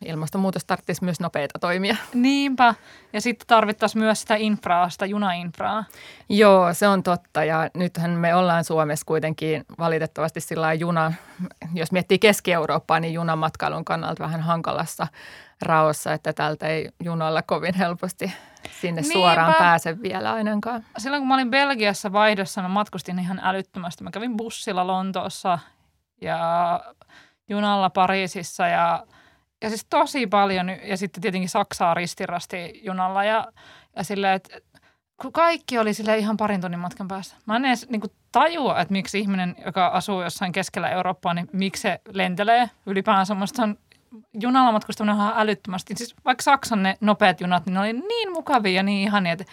ilmastonmuutos 0.04 0.64
tarvitsisi 0.64 1.04
myös 1.04 1.20
nopeita 1.20 1.58
toimia. 1.58 1.96
Niinpä. 2.14 2.74
Ja 3.12 3.20
sitten 3.20 3.46
tarvittaisiin 3.46 4.02
myös 4.02 4.20
sitä 4.20 4.34
infraa, 4.36 4.88
sitä 4.88 5.06
junainfraa. 5.06 5.84
Joo, 6.28 6.74
se 6.74 6.88
on 6.88 7.02
totta. 7.02 7.44
Ja 7.44 7.70
nythän 7.74 8.10
me 8.10 8.34
ollaan 8.34 8.64
Suomessa 8.64 9.06
kuitenkin 9.06 9.64
valitettavasti 9.78 10.40
sillä 10.40 10.72
juna, 10.72 11.12
jos 11.74 11.92
miettii 11.92 12.18
Keski-Eurooppaa, 12.18 13.00
niin 13.00 13.14
junamatkailun 13.14 13.84
kannalta 13.84 14.24
vähän 14.24 14.40
hankalassa 14.40 15.06
raossa, 15.62 16.12
että 16.12 16.32
täältä 16.32 16.66
ei 16.66 16.90
junalla 17.04 17.42
kovin 17.42 17.74
helposti 17.74 18.32
sinne 18.80 19.00
Niinpä. 19.00 19.12
suoraan 19.12 19.54
pääse 19.58 20.02
vielä 20.02 20.32
ainakaan. 20.32 20.84
Silloin 20.98 21.20
kun 21.20 21.28
mä 21.28 21.34
olin 21.34 21.50
Belgiassa 21.50 22.12
vaihdossa, 22.12 22.62
mä 22.62 22.68
matkustin 22.68 23.18
ihan 23.18 23.40
älyttömästi. 23.42 24.04
Mä 24.04 24.10
kävin 24.10 24.36
bussilla 24.36 24.86
Lontoossa 24.86 25.58
ja 26.20 26.80
junalla 27.48 27.90
Pariisissa 27.90 28.66
ja, 28.66 29.06
ja 29.62 29.68
siis 29.68 29.86
tosi 29.90 30.26
paljon. 30.26 30.68
Ja 30.82 30.96
sitten 30.96 31.20
tietenkin 31.20 31.48
Saksaa 31.48 31.94
ristirasti 31.94 32.80
junalla 32.84 33.24
ja, 33.24 33.46
ja 33.96 34.04
silleen, 34.04 34.34
että 34.34 34.58
kun 35.22 35.32
kaikki 35.32 35.78
oli 35.78 35.94
sille 35.94 36.18
ihan 36.18 36.36
parin 36.36 36.60
tunnin 36.60 36.80
matkan 36.80 37.08
päässä. 37.08 37.36
Mä 37.46 37.56
en 37.56 37.64
edes 37.64 37.88
niin 37.88 38.00
kuin, 38.00 38.12
tajua, 38.32 38.80
että 38.80 38.92
miksi 38.92 39.18
ihminen, 39.18 39.56
joka 39.66 39.86
asuu 39.86 40.22
jossain 40.22 40.52
keskellä 40.52 40.88
Eurooppaa, 40.88 41.34
niin 41.34 41.48
miksi 41.52 41.82
se 41.82 42.00
lentelee 42.12 42.70
ylipäänsä. 42.86 43.34
Musta 43.34 43.62
on 43.62 43.78
junalla 44.34 44.72
matkustaminen 44.72 45.16
on 45.16 45.20
ihan 45.20 45.34
älyttömästi. 45.36 45.94
Siis 45.96 46.14
vaikka 46.24 46.42
Saksan 46.42 46.82
ne 46.82 46.96
nopeat 47.00 47.40
junat, 47.40 47.66
niin 47.66 47.74
ne 47.74 47.80
oli 47.80 47.92
niin 47.92 48.32
mukavia 48.32 48.72
ja 48.72 48.82
niin 48.82 49.08
ihania, 49.08 49.32
että, 49.32 49.44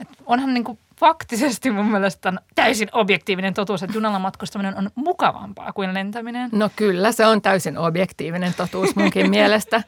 että 0.00 0.14
onhan 0.26 0.54
niin 0.54 0.64
kuin 0.64 0.78
faktisesti 1.00 1.70
mun 1.70 1.90
mielestä 1.90 2.32
täysin 2.54 2.88
objektiivinen 2.92 3.54
totuus, 3.54 3.82
että 3.82 3.96
junalla 3.96 4.18
matkustaminen 4.18 4.78
on 4.78 4.90
mukavampaa 4.94 5.72
kuin 5.72 5.94
lentäminen. 5.94 6.50
No 6.52 6.70
kyllä, 6.76 7.12
se 7.12 7.26
on 7.26 7.42
täysin 7.42 7.78
objektiivinen 7.78 8.54
totuus 8.54 8.96
munkin 8.96 9.30
mielestä, 9.36 9.82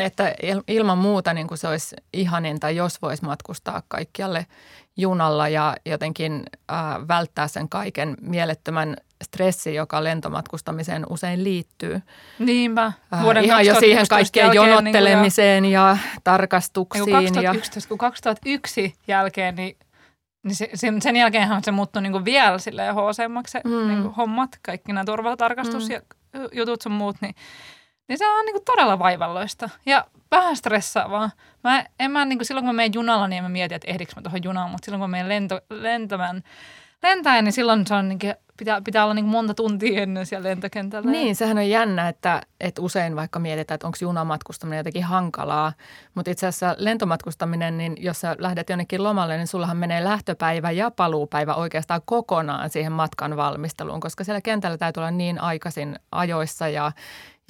että 0.00 0.34
ilman 0.68 0.98
muuta 0.98 1.34
niin 1.34 1.46
kuin 1.46 1.58
se 1.58 1.68
olisi 1.68 1.96
ihaninta, 2.12 2.70
jos 2.70 3.02
voisi 3.02 3.24
matkustaa 3.24 3.82
kaikkialle 3.88 4.46
junalla 5.00 5.48
ja 5.48 5.76
jotenkin 5.86 6.42
äh, 6.72 6.78
välttää 7.08 7.48
sen 7.48 7.68
kaiken 7.68 8.16
mielettömän 8.20 8.96
stressi, 9.24 9.74
joka 9.74 10.04
lentomatkustamiseen 10.04 11.06
usein 11.10 11.44
liittyy. 11.44 12.02
Niinpä. 12.38 12.92
Äh, 13.14 13.22
Vuoden 13.22 13.44
ihan 13.44 13.66
jo 13.66 13.80
siihen 13.80 14.06
kaikkeen 14.08 14.54
jonottelemiseen 14.54 15.62
niin 15.62 15.72
ja 15.72 15.96
tarkastuksiin. 16.24 17.04
Niin 17.06 17.24
2011, 17.24 17.86
ja... 17.86 17.88
kun 17.88 17.98
2001 17.98 18.94
jälkeen, 19.08 19.54
niin 19.54 19.76
niin 20.44 20.54
se, 20.54 20.68
sen, 20.74 21.02
sen 21.02 21.16
jälkeenhän 21.16 21.64
se 21.64 21.70
muuttui 21.70 22.02
niin 22.02 22.24
vielä 22.24 22.58
silleen 22.58 22.94
hooseemmaksi 22.94 23.58
mm. 23.64 23.88
niin 23.88 24.02
hommat, 24.02 24.50
kaikki 24.62 24.92
nämä 24.92 25.04
turvatarkastus 25.04 25.88
mm. 25.88 25.90
ja 25.90 26.00
jutut 26.52 26.82
sun 26.82 26.92
muut, 26.92 27.16
niin, 27.20 27.34
niin 28.08 28.18
se 28.18 28.28
on 28.28 28.44
niin 28.44 28.54
kuin 28.54 28.64
todella 28.64 28.98
vaivalloista 28.98 29.70
ja 29.86 30.04
vähän 30.30 30.56
stressaavaa. 30.56 31.30
Mä, 31.64 31.84
en 32.00 32.10
mä, 32.10 32.24
niin 32.24 32.38
kuin 32.38 32.46
silloin 32.46 32.64
kun 32.64 32.74
mä 32.74 32.76
menen 32.76 32.94
junalla, 32.94 33.28
niin 33.28 33.42
mä 33.42 33.48
mietin, 33.48 33.76
että 33.76 33.90
ehdikö 33.90 34.12
mä 34.16 34.22
tuohon 34.22 34.44
junaan, 34.44 34.70
mutta 34.70 34.84
silloin 34.84 35.00
kun 35.00 35.10
mä 35.10 35.16
menen 35.16 35.28
lento, 35.28 35.60
lentämään, 35.70 36.42
lentäen, 37.02 37.44
niin 37.44 37.52
silloin 37.52 37.86
se 37.86 37.94
on 37.94 38.08
niin 38.08 38.18
kuin, 38.18 38.34
pitää, 38.56 38.80
pitää 38.80 39.04
olla 39.04 39.14
niin 39.14 39.24
monta 39.24 39.54
tuntia 39.54 40.02
ennen 40.02 40.26
siellä 40.26 40.48
lentokentällä. 40.48 41.10
Niin, 41.10 41.36
sehän 41.36 41.58
on 41.58 41.68
jännä, 41.68 42.08
että, 42.08 42.42
että 42.60 42.82
usein 42.82 43.16
vaikka 43.16 43.38
mietitään, 43.38 43.74
että 43.74 43.86
onko 43.86 43.98
junamatkustaminen 44.00 44.76
jotenkin 44.76 45.04
hankalaa, 45.04 45.72
mutta 46.14 46.30
itse 46.30 46.46
asiassa 46.46 46.74
lentomatkustaminen, 46.78 47.78
niin 47.78 47.96
jos 47.98 48.20
sä 48.20 48.36
lähdet 48.38 48.70
jonnekin 48.70 49.04
lomalle, 49.04 49.36
niin 49.36 49.46
sullahan 49.46 49.76
menee 49.76 50.04
lähtöpäivä 50.04 50.70
ja 50.70 50.90
paluupäivä 50.90 51.54
oikeastaan 51.54 52.00
kokonaan 52.04 52.70
siihen 52.70 52.92
matkan 52.92 53.36
valmisteluun, 53.36 54.00
koska 54.00 54.24
siellä 54.24 54.40
kentällä 54.40 54.78
täytyy 54.78 55.00
olla 55.00 55.10
niin 55.10 55.40
aikaisin 55.40 55.98
ajoissa 56.12 56.68
ja, 56.68 56.92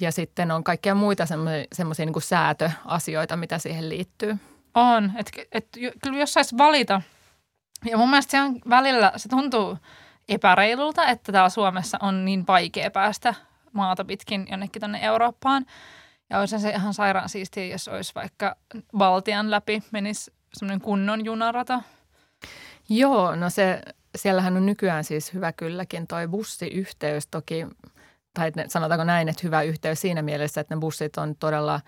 ja 0.01 0.11
sitten 0.11 0.51
on 0.51 0.63
kaikkia 0.63 0.95
muita 0.95 1.25
semmoisia 1.73 2.05
niin 2.05 2.21
säätöasioita, 2.21 3.37
mitä 3.37 3.57
siihen 3.57 3.89
liittyy. 3.89 4.37
On, 4.73 5.11
että 5.17 5.31
et, 5.51 5.67
kyllä 6.03 6.19
jos 6.19 6.33
saisi 6.33 6.57
valita, 6.57 7.01
ja 7.85 7.97
mun 7.97 8.09
mielestä 8.09 8.31
se 8.31 8.41
on 8.41 8.59
välillä, 8.69 9.11
se 9.15 9.29
tuntuu– 9.29 9.77
epäreilulta, 10.29 11.07
että 11.07 11.31
täällä 11.31 11.49
Suomessa 11.49 11.97
on 12.01 12.25
niin 12.25 12.47
vaikea 12.47 12.91
päästä 12.91 13.35
maata 13.73 14.05
pitkin 14.05 14.47
jonnekin 14.51 14.79
tuonne 14.79 14.99
Eurooppaan. 15.01 15.65
Ja 16.29 16.39
olisi 16.39 16.59
se 16.59 16.69
ihan 16.69 16.93
sairaan 16.93 17.29
siistiä, 17.29 17.65
jos 17.65 17.87
olisi 17.87 18.15
vaikka 18.15 18.55
Baltian 18.97 19.51
läpi 19.51 19.83
menisi 19.91 20.31
semmoinen 20.53 20.81
kunnon 20.81 21.25
junarata. 21.25 21.81
Joo, 22.89 23.35
no 23.35 23.49
se, 23.49 23.81
siellähän 24.15 24.57
on 24.57 24.65
nykyään 24.65 25.03
siis 25.03 25.33
hyvä 25.33 25.51
kylläkin 25.53 26.07
toi 26.07 26.27
bussiyhteys 26.27 27.27
toki, 27.27 27.67
tai 28.33 28.51
sanotaanko 28.67 29.03
näin, 29.03 29.29
että 29.29 29.41
hyvä 29.43 29.61
yhteys 29.61 30.01
siinä 30.01 30.21
mielessä, 30.21 30.61
että 30.61 30.75
ne 30.75 30.79
bussit 30.79 31.17
on 31.17 31.35
todella 31.35 31.81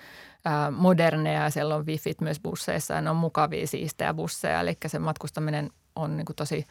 moderneja 0.72 1.44
ja 1.44 1.50
siellä 1.50 1.76
on 1.76 1.86
wifit 1.86 2.22
myös 2.22 2.40
busseissa 2.40 2.94
ja 2.94 3.02
ne 3.02 3.10
on 3.10 3.16
mukavia 3.16 3.68
siistejä 3.68 4.14
busseja, 4.14 4.60
eli 4.60 4.78
se 4.88 5.00
matkustaminen 5.00 5.70
on 5.96 6.18
niin 6.18 6.26
kuin 6.26 6.36
tosi 6.36 6.66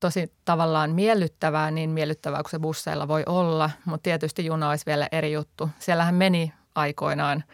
tosi 0.00 0.32
tavallaan 0.44 0.90
miellyttävää, 0.90 1.70
niin 1.70 1.90
miellyttävää 1.90 2.42
kuin 2.42 2.50
se 2.50 2.58
busseilla 2.58 3.08
voi 3.08 3.22
olla, 3.26 3.70
mutta 3.84 4.02
tietysti 4.02 4.46
juna 4.46 4.70
olisi 4.70 4.86
vielä 4.86 5.08
eri 5.12 5.32
juttu. 5.32 5.70
Siellähän 5.78 6.14
meni 6.14 6.52
aikoinaan 6.74 7.44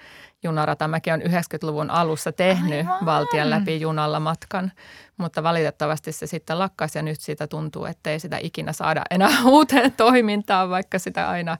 junarata. 0.42 0.88
Mäkin 0.88 1.12
olen 1.14 1.26
90-luvun 1.26 1.90
alussa 1.90 2.32
tehnyt 2.32 2.86
Aivan. 2.86 3.06
valtion 3.06 3.50
läpi 3.50 3.80
junalla 3.80 4.20
matkan, 4.20 4.72
mutta 5.16 5.42
valitettavasti 5.42 6.12
se 6.12 6.26
sitten 6.26 6.58
lakkasi 6.58 6.98
ja 6.98 7.02
nyt 7.02 7.20
siitä 7.20 7.46
tuntuu, 7.46 7.84
että 7.84 8.10
ei 8.10 8.20
sitä 8.20 8.38
ikinä 8.42 8.72
saada 8.72 9.02
enää 9.10 9.42
uuteen 9.44 9.92
toimintaan, 9.92 10.70
vaikka 10.70 10.98
sitä 10.98 11.28
aina, 11.28 11.56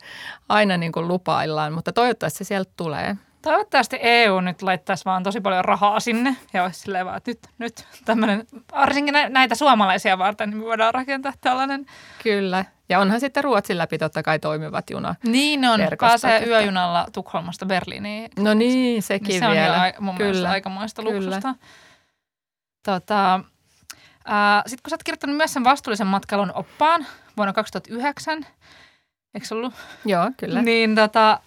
aina 0.49 0.77
niin 0.77 0.93
kuin 0.93 1.09
lupaillaan, 1.09 1.73
mutta 1.73 1.93
toivottavasti 1.93 2.45
se 2.45 2.49
sieltä 2.49 2.73
tulee. 2.77 3.17
Toivottavasti 3.43 3.99
EU 4.01 4.41
nyt 4.41 4.63
laittaisi 4.63 5.05
vaan 5.05 5.23
tosi 5.23 5.41
paljon 5.41 5.65
rahaa 5.65 6.01
sinne 6.01 6.37
ja 6.53 6.65
olisi 6.65 6.81
silleen 6.81 7.07
vaan, 7.07 7.17
että 7.17 7.31
nyt, 7.31 7.39
nyt 7.59 7.87
tämmöinen, 8.05 8.47
varsinkin 8.73 9.15
näitä 9.29 9.55
suomalaisia 9.55 10.19
varten, 10.19 10.51
niin 10.51 10.59
me 10.59 10.65
voidaan 10.65 10.95
rakentaa 10.95 11.33
tällainen. 11.41 11.87
Kyllä. 12.23 12.65
Ja 12.89 13.01
onhan 13.01 13.21
sitten 13.21 13.45
Ruotsin 13.45 13.79
läpi 13.79 13.99
totta 13.99 14.23
kai 14.23 14.39
toimivat 14.39 14.91
juna. 14.91 15.15
Niin 15.25 15.65
on, 15.65 15.81
pääsee 16.01 16.47
yöjunalla 16.47 17.07
Tukholmasta 17.13 17.67
Berliiniin. 17.67 18.31
No 18.39 18.55
niin, 18.55 19.03
sekin 19.03 19.29
niin 19.29 19.41
se 19.41 19.49
vielä. 19.51 19.81
on 19.83 19.87
jo 19.87 19.93
mun 20.01 20.17
Kyllä. 20.17 20.51
aikamoista 20.51 21.03
luksusta. 21.03 21.55
Tota, 22.85 23.41
sitten 24.67 24.83
kun 24.83 24.91
sä 24.91 24.95
oot 24.95 25.03
kirjoittanut 25.03 25.37
myös 25.37 25.53
sen 25.53 25.65
vastuullisen 25.65 26.07
matkailun 26.07 26.53
oppaan 26.55 27.07
vuonna 27.37 27.53
2009, 27.53 28.47
eikö 29.35 29.47
ollut? 29.51 29.75
Joo, 30.05 30.31
kyllä. 30.37 30.63
Niin 30.63 30.95
tota, 30.95 31.39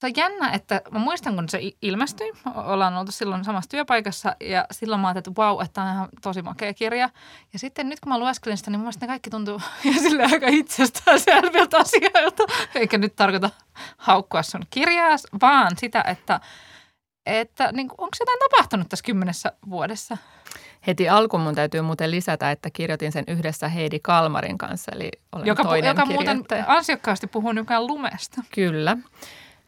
se 0.00 0.06
on 0.06 0.12
jännä, 0.16 0.50
että 0.50 0.82
mä 0.90 0.98
muistan, 0.98 1.34
kun 1.34 1.48
se 1.48 1.60
ilmestyi. 1.82 2.32
Ollaan 2.54 2.96
oltu 2.96 3.12
silloin 3.12 3.44
samassa 3.44 3.70
työpaikassa 3.70 4.36
ja 4.40 4.66
silloin 4.70 5.00
mä 5.00 5.08
ajattelin, 5.08 5.32
että 5.32 5.42
vau, 5.42 5.60
että 5.60 5.72
tämä 5.72 5.86
on 5.86 5.94
ihan 5.94 6.08
tosi 6.22 6.42
makea 6.42 6.74
kirja. 6.74 7.10
Ja 7.52 7.58
sitten 7.58 7.88
nyt 7.88 8.00
kun 8.00 8.12
mä 8.12 8.18
lueskelin 8.18 8.58
sitä, 8.58 8.70
niin 8.70 8.80
mun 8.80 8.92
ne 9.00 9.06
kaikki 9.06 9.30
tuntuu 9.30 9.60
ja 9.84 9.92
sille 9.92 10.24
aika 10.24 10.46
itsestään 10.48 11.20
selviltä 11.20 11.78
asioilta. 11.84 12.42
Eikä 12.74 12.98
nyt 12.98 13.16
tarkoita 13.16 13.50
haukkua 13.96 14.42
sun 14.42 14.62
kirjaa, 14.70 15.16
vaan 15.40 15.76
sitä, 15.76 16.04
että, 16.06 16.40
että 17.26 17.72
niin 17.72 17.88
onko 17.98 18.16
jotain 18.20 18.38
tapahtunut 18.38 18.88
tässä 18.88 19.04
kymmenessä 19.04 19.52
vuodessa? 19.70 20.16
Heti 20.86 21.08
alkuun 21.08 21.42
mun 21.42 21.54
täytyy 21.54 21.80
muuten 21.80 22.10
lisätä, 22.10 22.50
että 22.50 22.70
kirjoitin 22.70 23.12
sen 23.12 23.24
yhdessä 23.28 23.68
Heidi 23.68 23.98
Kalmarin 24.02 24.58
kanssa, 24.58 24.92
eli 24.94 25.10
olen 25.32 25.46
joka, 25.46 25.62
toinen 25.62 25.88
Joka 25.88 26.04
muuten 26.04 26.44
ansiokkaasti 26.66 27.26
puhuu 27.26 27.52
nykyään 27.52 27.86
lumesta. 27.86 28.42
Kyllä. 28.54 28.96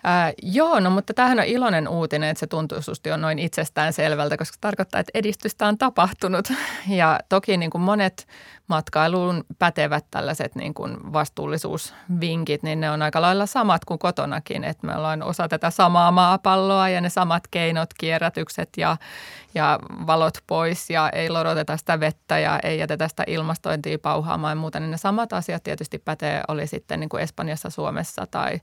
Ää, 0.05 0.33
joo, 0.43 0.81
no 0.81 0.91
mutta 0.91 1.15
tämähän 1.15 1.39
on 1.39 1.45
iloinen 1.45 1.89
uutinen, 1.89 2.29
että 2.29 2.41
se 2.41 2.47
tuntuu 2.47 2.79
on 3.15 3.21
noin 3.21 3.39
itsestään 3.39 3.93
selvältä, 3.93 4.37
koska 4.37 4.55
se 4.55 4.61
tarkoittaa, 4.61 5.01
että 5.01 5.11
edistystä 5.15 5.67
on 5.67 5.79
tapahtunut. 5.79 6.49
Ja 6.89 7.21
toki 7.29 7.57
niin 7.57 7.71
kuin 7.71 7.83
monet 7.83 8.27
matkailuun 8.67 9.45
pätevät 9.59 10.05
tällaiset 10.11 10.55
niin 10.55 10.75
kuin 10.75 11.13
vastuullisuusvinkit, 11.13 12.63
niin 12.63 12.81
ne 12.81 12.91
on 12.91 13.03
aika 13.03 13.21
lailla 13.21 13.47
samat 13.47 13.85
kuin 13.85 13.99
kotonakin. 13.99 14.65
Että 14.65 14.87
me 14.87 14.97
ollaan 14.97 15.23
osa 15.23 15.49
tätä 15.49 15.71
samaa 15.71 16.11
maapalloa 16.11 16.89
ja 16.89 17.01
ne 17.01 17.09
samat 17.09 17.43
keinot, 17.51 17.95
kierrätykset 17.99 18.69
ja, 18.77 18.97
ja 19.55 19.79
valot 20.07 20.39
pois 20.47 20.91
ja 20.91 21.11
ei 21.11 21.31
loroteta 21.31 21.77
sitä 21.77 22.01
vettä 22.01 22.39
ja 22.39 22.61
ei 22.63 22.79
jätetä 22.79 23.09
sitä 23.09 23.25
ilmastointia 23.27 23.99
pauhaamaan 23.99 24.53
ja 24.53 24.61
muuta. 24.61 24.81
Niin 24.81 24.91
ne 24.91 24.97
samat 24.97 25.33
asiat 25.33 25.63
tietysti 25.63 25.99
pätee, 25.99 26.43
oli 26.49 26.67
sitten 26.67 27.01
niin 27.01 27.09
kuin 27.09 27.23
Espanjassa, 27.23 27.71
Suomessa 27.71 28.27
tai 28.27 28.61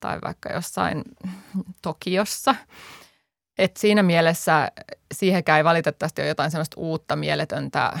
tai 0.00 0.18
vaikka 0.24 0.52
jossain 0.52 1.02
Tokiossa. 1.82 2.54
Et 3.58 3.76
siinä 3.76 4.02
mielessä 4.02 4.72
siihenkään 5.14 5.58
ei 5.58 5.64
valitettavasti 5.64 6.22
ole 6.22 6.28
jotain 6.28 6.50
sellaista 6.50 6.80
uutta 6.80 7.16
mieletöntä 7.16 7.98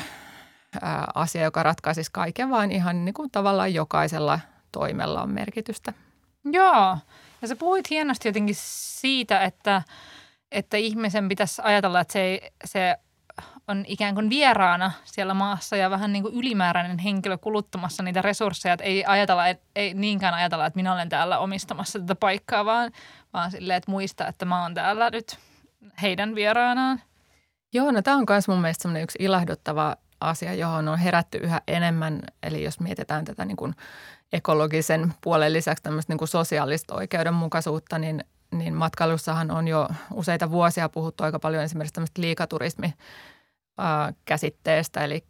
asiaa, 1.14 1.44
joka 1.44 1.62
ratkaisisi 1.62 2.10
kaiken, 2.12 2.50
vaan 2.50 2.72
ihan 2.72 3.04
niin 3.04 3.14
kuin 3.14 3.30
tavallaan 3.30 3.74
jokaisella 3.74 4.40
toimella 4.72 5.22
on 5.22 5.30
merkitystä. 5.30 5.92
Joo, 6.44 6.98
ja 7.42 7.48
sä 7.48 7.56
puhuit 7.56 7.90
hienosti 7.90 8.28
jotenkin 8.28 8.56
siitä, 8.58 9.40
että, 9.40 9.82
että 10.52 10.76
ihmisen 10.76 11.28
pitäisi 11.28 11.62
ajatella, 11.64 12.00
että 12.00 12.12
se, 12.12 12.52
se 12.64 12.96
on 13.70 13.84
ikään 13.88 14.14
kuin 14.14 14.30
vieraana 14.30 14.92
siellä 15.04 15.34
maassa 15.34 15.76
ja 15.76 15.90
vähän 15.90 16.12
niin 16.12 16.22
kuin 16.22 16.34
ylimääräinen 16.34 16.98
henkilö 16.98 17.38
kuluttamassa 17.38 18.02
niitä 18.02 18.22
resursseja. 18.22 18.72
Että 18.72 18.84
ei, 18.84 19.04
ajatella, 19.06 19.48
et, 19.48 19.62
ei 19.76 19.94
niinkään 19.94 20.34
ajatella, 20.34 20.66
että 20.66 20.76
minä 20.76 20.92
olen 20.92 21.08
täällä 21.08 21.38
omistamassa 21.38 21.98
tätä 21.98 22.14
paikkaa, 22.14 22.64
vaan, 22.64 22.92
vaan 23.32 23.50
silleen, 23.50 23.76
että 23.76 23.90
muista, 23.90 24.26
että 24.26 24.44
mä 24.44 24.62
oon 24.62 24.74
täällä 24.74 25.10
nyt 25.10 25.38
heidän 26.02 26.34
vieraanaan. 26.34 27.00
Joo, 27.72 27.90
no 27.90 28.02
tämä 28.02 28.16
on 28.16 28.24
myös 28.28 28.48
mun 28.48 28.60
mielestä 28.60 29.00
yksi 29.00 29.18
ilahduttava 29.20 29.96
asia, 30.20 30.54
johon 30.54 30.88
on 30.88 30.98
herätty 30.98 31.38
yhä 31.38 31.60
enemmän. 31.68 32.20
Eli 32.42 32.64
jos 32.64 32.80
mietitään 32.80 33.24
tätä 33.24 33.44
niin 33.44 33.56
kuin 33.56 33.74
ekologisen 34.32 35.14
puolen 35.20 35.52
lisäksi 35.52 35.82
tämmöistä 35.82 36.12
niin 36.12 36.18
kuin 36.18 36.28
sosiaalista 36.28 36.94
oikeudenmukaisuutta, 36.94 37.98
niin, 37.98 38.24
niin 38.52 38.74
matkailussahan 38.74 39.50
on 39.50 39.68
jo 39.68 39.88
useita 40.12 40.50
vuosia 40.50 40.88
puhuttu 40.88 41.24
aika 41.24 41.38
paljon 41.38 41.64
esimerkiksi 41.64 41.94
tämmöistä 41.94 42.22
liikaturismi 42.22 42.94
käsitteestä, 44.24 45.04
eli 45.04 45.24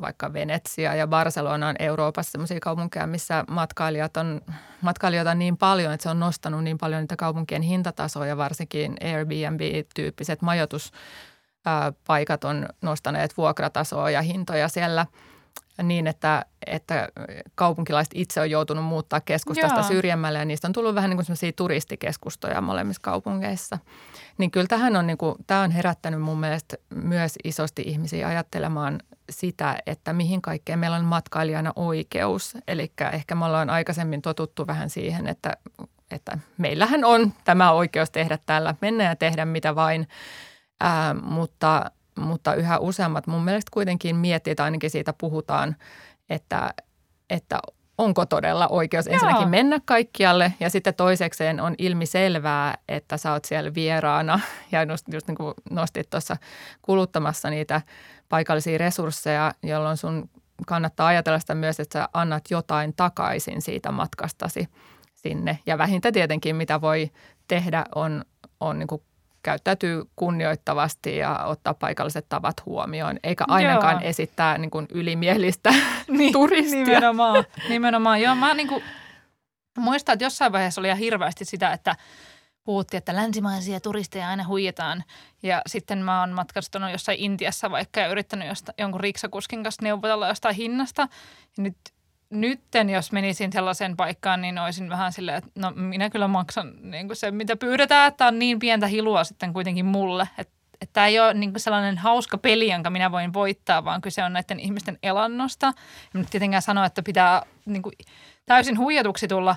vaikka 0.00 0.32
Venetsia 0.32 0.94
ja 0.94 1.06
Barcelona 1.06 1.68
on 1.68 1.76
Euroopassa 1.78 2.32
sellaisia 2.32 2.60
kaupunkeja, 2.60 3.06
missä 3.06 3.44
matkailijat 3.50 4.16
on, 4.16 4.40
matkailijoita 4.80 5.30
on 5.30 5.38
niin 5.38 5.56
paljon, 5.56 5.92
että 5.92 6.02
se 6.02 6.08
on 6.08 6.20
nostanut 6.20 6.64
niin 6.64 6.78
paljon 6.78 7.00
niitä 7.00 7.16
kaupunkien 7.16 7.62
hintatasoja, 7.62 8.36
varsinkin 8.36 8.96
Airbnb-tyyppiset 9.04 10.42
majoituspaikat 10.42 12.44
on 12.44 12.68
nostaneet 12.82 13.36
vuokratasoa 13.36 14.10
ja 14.10 14.22
hintoja 14.22 14.68
siellä– 14.68 15.06
niin, 15.82 16.06
että, 16.06 16.44
että 16.66 17.08
kaupunkilaiset 17.54 18.12
itse 18.14 18.40
on 18.40 18.50
joutunut 18.50 18.84
muuttaa 18.84 19.20
keskustasta 19.20 19.80
Joo. 19.80 19.88
syrjemmälle 19.88 20.38
ja 20.38 20.44
niistä 20.44 20.68
on 20.68 20.72
tullut 20.72 20.94
vähän 20.94 21.10
niin 21.10 21.26
kuin 21.26 21.54
turistikeskustoja 21.56 22.60
molemmissa 22.60 23.02
kaupungeissa. 23.02 23.78
Niin 24.38 24.50
kyllä 24.50 24.66
tähän 24.66 24.96
on, 24.96 25.06
niin 25.06 25.18
kuin, 25.18 25.34
tämä 25.46 25.62
on 25.62 25.70
herättänyt 25.70 26.22
mun 26.22 26.40
mielestä 26.40 26.76
myös 26.94 27.34
isosti 27.44 27.82
ihmisiä 27.86 28.28
ajattelemaan 28.28 29.00
sitä, 29.30 29.78
että 29.86 30.12
mihin 30.12 30.42
kaikkeen 30.42 30.78
meillä 30.78 30.96
on 30.96 31.04
matkailijana 31.04 31.72
oikeus. 31.76 32.56
Eli 32.68 32.92
ehkä 33.12 33.34
me 33.34 33.44
ollaan 33.44 33.70
aikaisemmin 33.70 34.22
totuttu 34.22 34.66
vähän 34.66 34.90
siihen, 34.90 35.26
että, 35.26 35.56
että 36.10 36.38
meillähän 36.58 37.04
on 37.04 37.32
tämä 37.44 37.72
oikeus 37.72 38.10
tehdä 38.10 38.38
täällä, 38.46 38.74
mennä 38.80 39.04
ja 39.04 39.16
tehdä 39.16 39.44
mitä 39.44 39.74
vain, 39.74 40.08
ää, 40.80 41.14
mutta– 41.14 41.84
mutta 42.20 42.54
yhä 42.54 42.78
useammat 42.78 43.26
mun 43.26 43.44
mielestä 43.44 43.70
kuitenkin 43.72 44.16
miettii, 44.16 44.50
että 44.50 44.64
ainakin 44.64 44.90
siitä 44.90 45.12
puhutaan, 45.12 45.76
että, 46.30 46.74
että 47.30 47.60
onko 47.98 48.26
todella 48.26 48.68
oikeus 48.68 49.06
Joo. 49.06 49.14
ensinnäkin 49.14 49.48
mennä 49.48 49.80
kaikkialle 49.84 50.52
ja 50.60 50.70
sitten 50.70 50.94
toisekseen 50.94 51.60
on 51.60 51.74
ilmi 51.78 52.06
selvää, 52.06 52.74
että 52.88 53.16
sä 53.16 53.32
oot 53.32 53.44
siellä 53.44 53.74
vieraana 53.74 54.40
ja 54.72 54.82
just, 54.82 55.06
just 55.12 55.28
niin 55.28 55.36
kuin 55.36 55.54
nostit 55.70 56.10
tuossa 56.10 56.36
kuluttamassa 56.82 57.50
niitä 57.50 57.82
paikallisia 58.28 58.78
resursseja, 58.78 59.52
jolloin 59.62 59.96
sun 59.96 60.30
kannattaa 60.66 61.06
ajatella 61.06 61.38
sitä 61.38 61.54
myös, 61.54 61.80
että 61.80 61.98
sä 61.98 62.08
annat 62.12 62.44
jotain 62.50 62.94
takaisin 62.96 63.62
siitä 63.62 63.92
matkastasi 63.92 64.68
sinne. 65.14 65.58
Ja 65.66 65.78
vähintä 65.78 66.12
tietenkin, 66.12 66.56
mitä 66.56 66.80
voi 66.80 67.10
tehdä, 67.48 67.84
on, 67.94 68.24
on 68.60 68.78
niin 68.78 68.86
kuin 68.86 69.02
käyttäytyy 69.42 70.04
kunnioittavasti 70.16 71.16
ja 71.16 71.44
ottaa 71.44 71.74
paikalliset 71.74 72.26
tavat 72.28 72.66
huomioon, 72.66 73.18
eikä 73.22 73.44
ainakaan 73.48 74.00
Joo. 74.00 74.10
esittää 74.10 74.58
niin 74.58 74.70
kuin 74.70 74.86
ylimielistä 74.92 75.74
niin, 76.08 76.32
turistia. 76.32 76.84
Nimenomaan, 76.84 77.44
nimenomaan. 77.68 78.22
Joo, 78.22 78.34
mä 78.34 78.54
niin 78.54 78.68
kuin, 78.68 78.82
muistan, 79.78 80.12
että 80.12 80.24
jossain 80.24 80.52
vaiheessa 80.52 80.80
oli 80.80 80.88
ihan 80.88 80.98
hirveästi 80.98 81.44
sitä, 81.44 81.72
että 81.72 81.96
puhuttiin, 82.64 82.98
että 82.98 83.16
länsimaisia 83.16 83.80
turisteja 83.80 84.28
aina 84.28 84.46
huijataan. 84.46 85.04
Ja 85.42 85.62
sitten 85.66 85.98
mä 85.98 86.20
oon 86.20 86.30
matkastanut 86.30 86.90
jossain 86.90 87.18
Intiassa 87.18 87.70
vaikka 87.70 88.00
ja 88.00 88.06
yrittänyt 88.06 88.48
josta, 88.48 88.72
jonkun 88.78 89.00
riksakuskin 89.00 89.62
kanssa 89.62 89.82
neuvotella 89.82 90.28
jostain 90.28 90.54
hinnasta. 90.54 91.08
Ja 91.56 91.62
nyt 91.62 91.76
nytten, 92.30 92.90
jos 92.90 93.12
menisin 93.12 93.52
sellaiseen 93.52 93.96
paikkaan, 93.96 94.40
niin 94.40 94.58
olisin 94.58 94.90
vähän 94.90 95.12
silleen, 95.12 95.38
että 95.38 95.50
no 95.54 95.72
minä 95.74 96.10
kyllä 96.10 96.28
maksan 96.28 96.72
niin 96.90 97.06
kuin 97.06 97.16
se, 97.16 97.30
mitä 97.30 97.56
pyydetään, 97.56 98.08
että 98.08 98.26
on 98.26 98.38
niin 98.38 98.58
pientä 98.58 98.86
hilua 98.86 99.24
sitten 99.24 99.52
kuitenkin 99.52 99.86
mulle. 99.86 100.28
Että 100.38 100.58
että 100.80 100.92
tämä 100.92 101.06
ei 101.06 101.20
ole 101.20 101.34
niin 101.34 101.52
sellainen 101.56 101.98
hauska 101.98 102.38
peli, 102.38 102.72
jonka 102.72 102.90
minä 102.90 103.12
voin 103.12 103.32
voittaa, 103.32 103.84
vaan 103.84 104.00
kyse 104.00 104.24
on 104.24 104.32
näiden 104.32 104.60
ihmisten 104.60 104.98
elannosta. 105.02 105.66
En 105.66 105.74
nyt 106.20 106.30
tietenkään 106.30 106.62
sano, 106.62 106.84
että 106.84 107.02
pitää 107.02 107.42
niin 107.66 107.82
kuin 107.82 107.92
täysin 108.46 108.78
huijatuksi 108.78 109.28
tulla, 109.28 109.56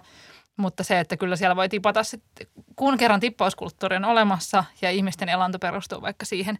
mutta 0.58 0.84
se, 0.84 1.00
että 1.00 1.18
kyllä 1.18 1.36
siellä 1.36 1.56
voi 1.56 1.70
tipata 1.70 2.04
sitten, 2.04 2.48
kun 2.76 2.98
kerran 2.98 3.20
tippauskulttuuri 3.20 3.96
on 3.96 4.06
olemassa 4.06 4.64
ja 4.82 4.92
ihmisten 4.92 5.30
elanto 5.30 5.60
perustuu 5.60 6.02
vaikka 6.02 6.26
siihen, 6.26 6.58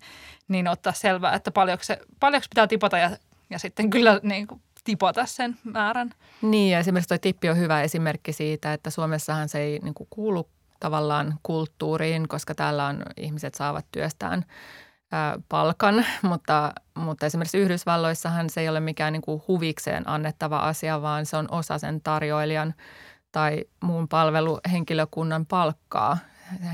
niin 0.48 0.68
ottaa 0.68 0.94
selvää, 0.94 1.36
että 1.36 1.52
paljonko, 1.52 1.84
se, 1.84 2.00
paljonko 2.20 2.46
pitää 2.50 2.68
tipata 2.68 2.98
ja, 2.98 3.18
ja 3.50 3.60
sitten 3.60 3.90
kyllä 3.90 4.20
niin 4.24 4.48
kuin 4.48 4.62
tipata 4.84 5.26
sen 5.26 5.58
määrän. 5.64 6.12
Niin 6.42 6.72
ja 6.72 6.80
esimerkiksi 6.80 7.08
tuo 7.08 7.18
tippi 7.18 7.50
on 7.50 7.58
hyvä 7.58 7.82
esimerkki 7.82 8.34
siitä, 8.34 8.74
että 8.74 8.90
Suomessahan 8.90 9.50
se 9.50 9.60
ei 9.60 9.80
niin 9.80 9.94
kuulu 10.10 10.50
tavallaan 10.80 11.40
kulttuuriin, 11.44 12.28
koska 12.28 12.56
täällä 12.56 12.86
on 12.86 13.04
ihmiset 13.18 13.56
saavat 13.56 13.86
työstään 13.92 14.46
ää, 15.12 15.40
palkan, 15.50 16.06
mutta, 16.22 16.74
mutta 16.96 17.26
esimerkiksi 17.26 17.58
Yhdysvalloissahan 17.58 18.50
se 18.50 18.62
ei 18.62 18.70
ole 18.70 18.80
mikään 18.80 19.14
niin 19.14 19.22
kuin 19.22 19.42
huvikseen 19.48 20.10
annettava 20.10 20.58
asia, 20.58 21.02
vaan 21.02 21.26
se 21.26 21.38
on 21.38 21.48
osa 21.52 21.78
sen 21.78 22.02
tarjoilijan 22.02 22.74
tai 23.32 23.64
muun 23.84 24.08
palveluhenkilökunnan 24.08 25.46
palkkaa. 25.46 26.18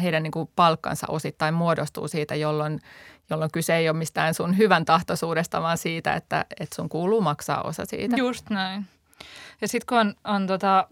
Heidän 0.02 0.24
niin 0.24 0.32
kuin 0.32 0.50
palkkansa 0.56 1.08
osittain 1.10 1.54
muodostuu 1.54 2.08
siitä, 2.08 2.36
jolloin 2.36 2.80
jolloin 3.30 3.52
kyse 3.52 3.76
ei 3.76 3.90
ole 3.90 3.98
mistään 3.98 4.34
sun 4.34 4.58
hyvän 4.58 4.86
tahtoisuudesta, 4.86 5.62
vaan 5.62 5.78
siitä, 5.78 6.13
että, 6.13 6.46
että 6.60 6.76
sun 6.76 6.90
kuuluu 6.90 7.22
maksaa 7.22 7.62
osa 7.62 7.86
siitä. 7.86 8.16
Just 8.18 8.50
näin. 8.50 8.86
Ja 9.62 9.68
sitten 9.68 9.86
kun 9.88 9.98
on, 9.98 10.16
on 10.24 10.48
tota, 10.48 10.88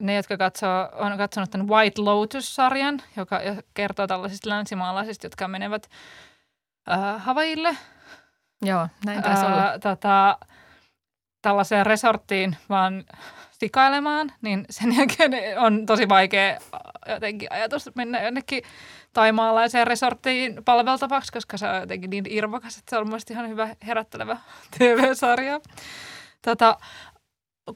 ne, 0.00 0.14
jotka 0.14 0.36
katsoo, 0.36 0.88
on 0.92 1.16
katsonut 1.18 1.50
tämän 1.50 1.68
White 1.68 2.02
Lotus-sarjan, 2.02 3.02
joka 3.16 3.40
kertoo 3.74 4.06
tällaisista 4.06 4.50
länsimaalaisista, 4.50 5.26
jotka 5.26 5.48
menevät 5.48 5.90
äh, 6.90 7.24
Havaille. 7.24 7.76
Joo, 8.62 8.88
näin 9.04 9.22
taisi 9.22 9.44
äh, 9.44 9.52
olla. 9.52 9.78
Tota, 9.78 10.38
tällaiseen 11.42 11.86
resorttiin 11.86 12.56
vaan 12.68 13.04
sikailemaan, 13.60 14.32
niin 14.42 14.64
sen 14.70 14.96
jälkeen 14.96 15.60
on 15.60 15.86
tosi 15.86 16.08
vaikea 16.08 16.58
jotenkin 17.08 17.52
ajatus 17.52 17.90
mennä 17.94 18.22
jonnekin 18.22 18.62
taimaalaiseen 19.12 19.86
resorttiin 19.86 20.64
palveltavaksi, 20.64 21.32
koska 21.32 21.56
se 21.56 21.68
on 21.68 21.80
jotenkin 21.80 22.10
niin 22.10 22.24
irvokas, 22.28 22.78
että 22.78 22.90
se 22.90 22.98
on 22.98 23.06
mielestäni 23.06 23.38
ihan 23.38 23.50
hyvä 23.50 23.68
herättelevä 23.86 24.38
TV-sarja. 24.78 25.60
Tota, 26.42 26.78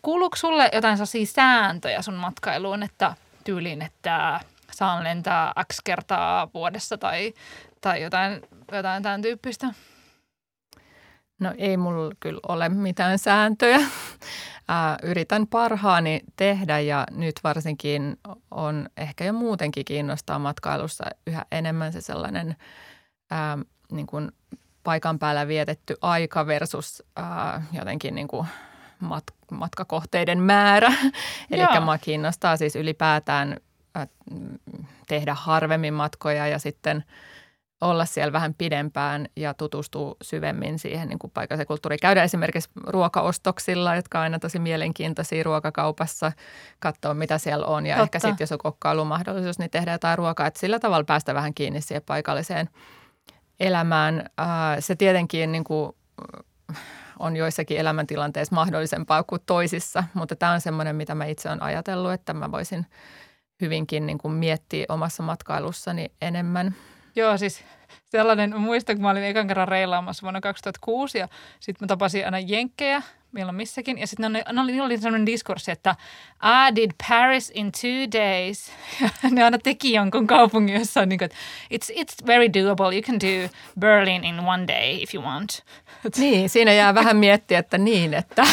kuuluuko 0.02 0.36
sulle 0.36 0.70
jotain 0.72 0.96
sellaisia 0.96 1.26
sääntöjä 1.26 2.02
sun 2.02 2.14
matkailuun, 2.14 2.82
että 2.82 3.14
tyyliin, 3.44 3.82
että 3.82 4.40
saan 4.72 5.04
lentää 5.04 5.52
X 5.72 5.76
kertaa 5.84 6.48
vuodessa 6.54 6.98
tai, 6.98 7.34
tai 7.80 8.02
jotain, 8.02 8.42
jotain 8.72 9.02
tämän 9.02 9.22
tyyppistä? 9.22 9.66
No 11.40 11.54
ei 11.58 11.76
mulla 11.76 12.14
kyllä 12.20 12.40
ole 12.48 12.68
mitään 12.68 13.18
sääntöjä. 13.18 13.80
yritän 15.02 15.46
parhaani 15.46 16.20
tehdä 16.36 16.78
ja 16.78 17.06
nyt 17.10 17.34
varsinkin 17.44 18.16
on 18.50 18.88
ehkä 18.96 19.24
jo 19.24 19.32
muutenkin 19.32 19.84
kiinnostaa 19.84 20.38
matkailussa 20.38 21.04
yhä 21.26 21.44
enemmän 21.52 21.92
se 21.92 22.00
sellainen 22.00 22.56
ää, 23.30 23.58
niin 23.92 24.06
kuin 24.06 24.32
paikan 24.84 25.18
päällä 25.18 25.48
vietetty 25.48 25.96
aika 26.00 26.46
versus 26.46 27.02
ää, 27.16 27.62
jotenkin 27.72 28.14
niin 28.14 28.28
kuin 28.28 28.46
mat, 29.00 29.24
matkakohteiden 29.50 30.40
määrä. 30.42 30.92
Eli 31.50 31.80
mua 31.80 31.98
kiinnostaa 31.98 32.56
siis 32.56 32.76
ylipäätään 32.76 33.56
ää, 33.94 34.06
tehdä 35.08 35.34
harvemmin 35.34 35.94
matkoja 35.94 36.46
ja 36.46 36.58
sitten– 36.58 37.04
olla 37.80 38.04
siellä 38.04 38.32
vähän 38.32 38.54
pidempään 38.54 39.26
ja 39.36 39.54
tutustua 39.54 40.16
syvemmin 40.22 40.78
siihen 40.78 41.08
niin 41.08 41.18
kuin 41.18 41.30
paikalliseen 41.30 41.66
kulttuuriin. 41.66 42.00
Käydä 42.00 42.22
esimerkiksi 42.22 42.70
ruokaostoksilla, 42.86 43.96
jotka 43.96 44.18
on 44.18 44.22
aina 44.22 44.38
tosi 44.38 44.58
mielenkiintoisia 44.58 45.42
ruokakaupassa, 45.42 46.32
katsoa 46.78 47.14
mitä 47.14 47.38
siellä 47.38 47.66
on 47.66 47.86
ja 47.86 47.94
Totta. 47.94 48.04
ehkä 48.04 48.18
sitten 48.18 48.42
jos 48.42 48.52
on 48.52 48.58
kokkailumahdollisuus, 48.58 49.58
niin 49.58 49.70
tehdä 49.70 49.92
jotain 49.92 50.18
ruokaa, 50.18 50.46
että 50.46 50.60
sillä 50.60 50.78
tavalla 50.78 51.04
päästä 51.04 51.34
vähän 51.34 51.54
kiinni 51.54 51.80
siihen 51.80 52.02
paikalliseen 52.06 52.68
elämään. 53.60 54.24
Se 54.80 54.96
tietenkin 54.96 55.52
niin 55.52 55.64
kuin 55.64 55.92
on 57.18 57.36
joissakin 57.36 57.78
elämäntilanteissa 57.78 58.54
mahdollisempaa 58.54 59.22
kuin 59.22 59.42
toisissa, 59.46 60.04
mutta 60.14 60.36
tämä 60.36 60.52
on 60.52 60.60
semmoinen, 60.60 60.96
mitä 60.96 61.14
mä 61.14 61.24
itse 61.24 61.48
olen 61.48 61.62
ajatellut, 61.62 62.12
että 62.12 62.34
mä 62.34 62.52
voisin 62.52 62.86
hyvinkin 63.60 64.06
niin 64.06 64.18
kuin 64.18 64.34
miettiä 64.34 64.86
omassa 64.88 65.22
matkailussani 65.22 66.12
enemmän– 66.20 66.74
Joo, 67.16 67.38
siis 67.38 67.64
sellainen, 68.04 68.60
muistan 68.60 68.96
kun 68.96 69.02
mä 69.02 69.10
olin 69.10 69.24
ekan 69.24 69.48
kerran 69.48 69.68
reilaamassa 69.68 70.22
vuonna 70.22 70.40
2006 70.40 71.18
ja 71.18 71.28
sitten 71.60 71.86
mä 71.86 71.88
tapasin 71.88 72.24
aina 72.24 72.38
jenkkejä 72.38 73.02
milloin 73.32 73.56
missäkin. 73.56 73.98
Ja 73.98 74.06
sitten 74.06 74.32
ne, 74.32 74.44
ne 74.52 74.60
oli, 74.60 74.72
ne 74.72 74.82
oli 74.82 74.98
sellainen 74.98 75.26
diskurssi, 75.26 75.70
että 75.70 75.96
I 76.44 76.76
did 76.76 76.90
Paris 77.08 77.52
in 77.54 77.72
two 77.72 78.20
days. 78.20 78.72
Ja 79.00 79.08
ne 79.30 79.44
aina 79.44 79.58
teki 79.58 79.92
jonkun 79.92 80.26
kaupungin, 80.26 80.74
jossa 80.74 81.00
on 81.00 81.08
niin 81.08 81.18
kuin, 81.18 81.30
it's, 81.74 81.94
it's 81.94 82.26
very 82.26 82.48
doable. 82.52 82.94
You 82.94 83.02
can 83.02 83.20
do 83.20 83.48
Berlin 83.80 84.24
in 84.24 84.40
one 84.40 84.66
day 84.66 85.02
if 85.02 85.14
you 85.14 85.24
want. 85.24 85.62
Niin, 86.16 86.50
siinä 86.50 86.72
jää 86.72 86.94
vähän 86.94 87.16
miettiä, 87.16 87.58
että 87.58 87.78
niin, 87.78 88.14
että 88.14 88.46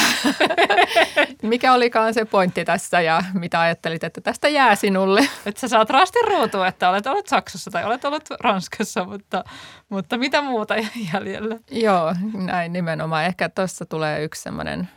mikä 1.41 1.73
olikaan 1.73 2.13
se 2.13 2.25
pointti 2.25 2.65
tässä 2.65 3.01
ja 3.01 3.23
mitä 3.33 3.61
ajattelit, 3.61 4.03
että 4.03 4.21
tästä 4.21 4.47
jää 4.47 4.75
sinulle. 4.75 5.29
Että 5.45 5.61
sä 5.61 5.67
saat 5.67 5.89
rastin 5.89 6.27
ruutua, 6.27 6.67
että 6.67 6.89
olet 6.89 7.07
ollut 7.07 7.27
Saksassa 7.27 7.71
tai 7.71 7.83
olet 7.83 8.05
ollut 8.05 8.29
Ranskassa, 8.39 9.05
mutta, 9.05 9.43
mutta 9.89 10.17
mitä 10.17 10.41
muuta 10.41 10.75
jäljellä? 11.13 11.57
Joo, 11.71 12.15
näin 12.33 12.73
nimenomaan. 12.73 13.25
Ehkä 13.25 13.49
tuossa 13.49 13.85
tulee 13.85 14.23
yksi 14.23 14.41
semmoinen 14.41 14.89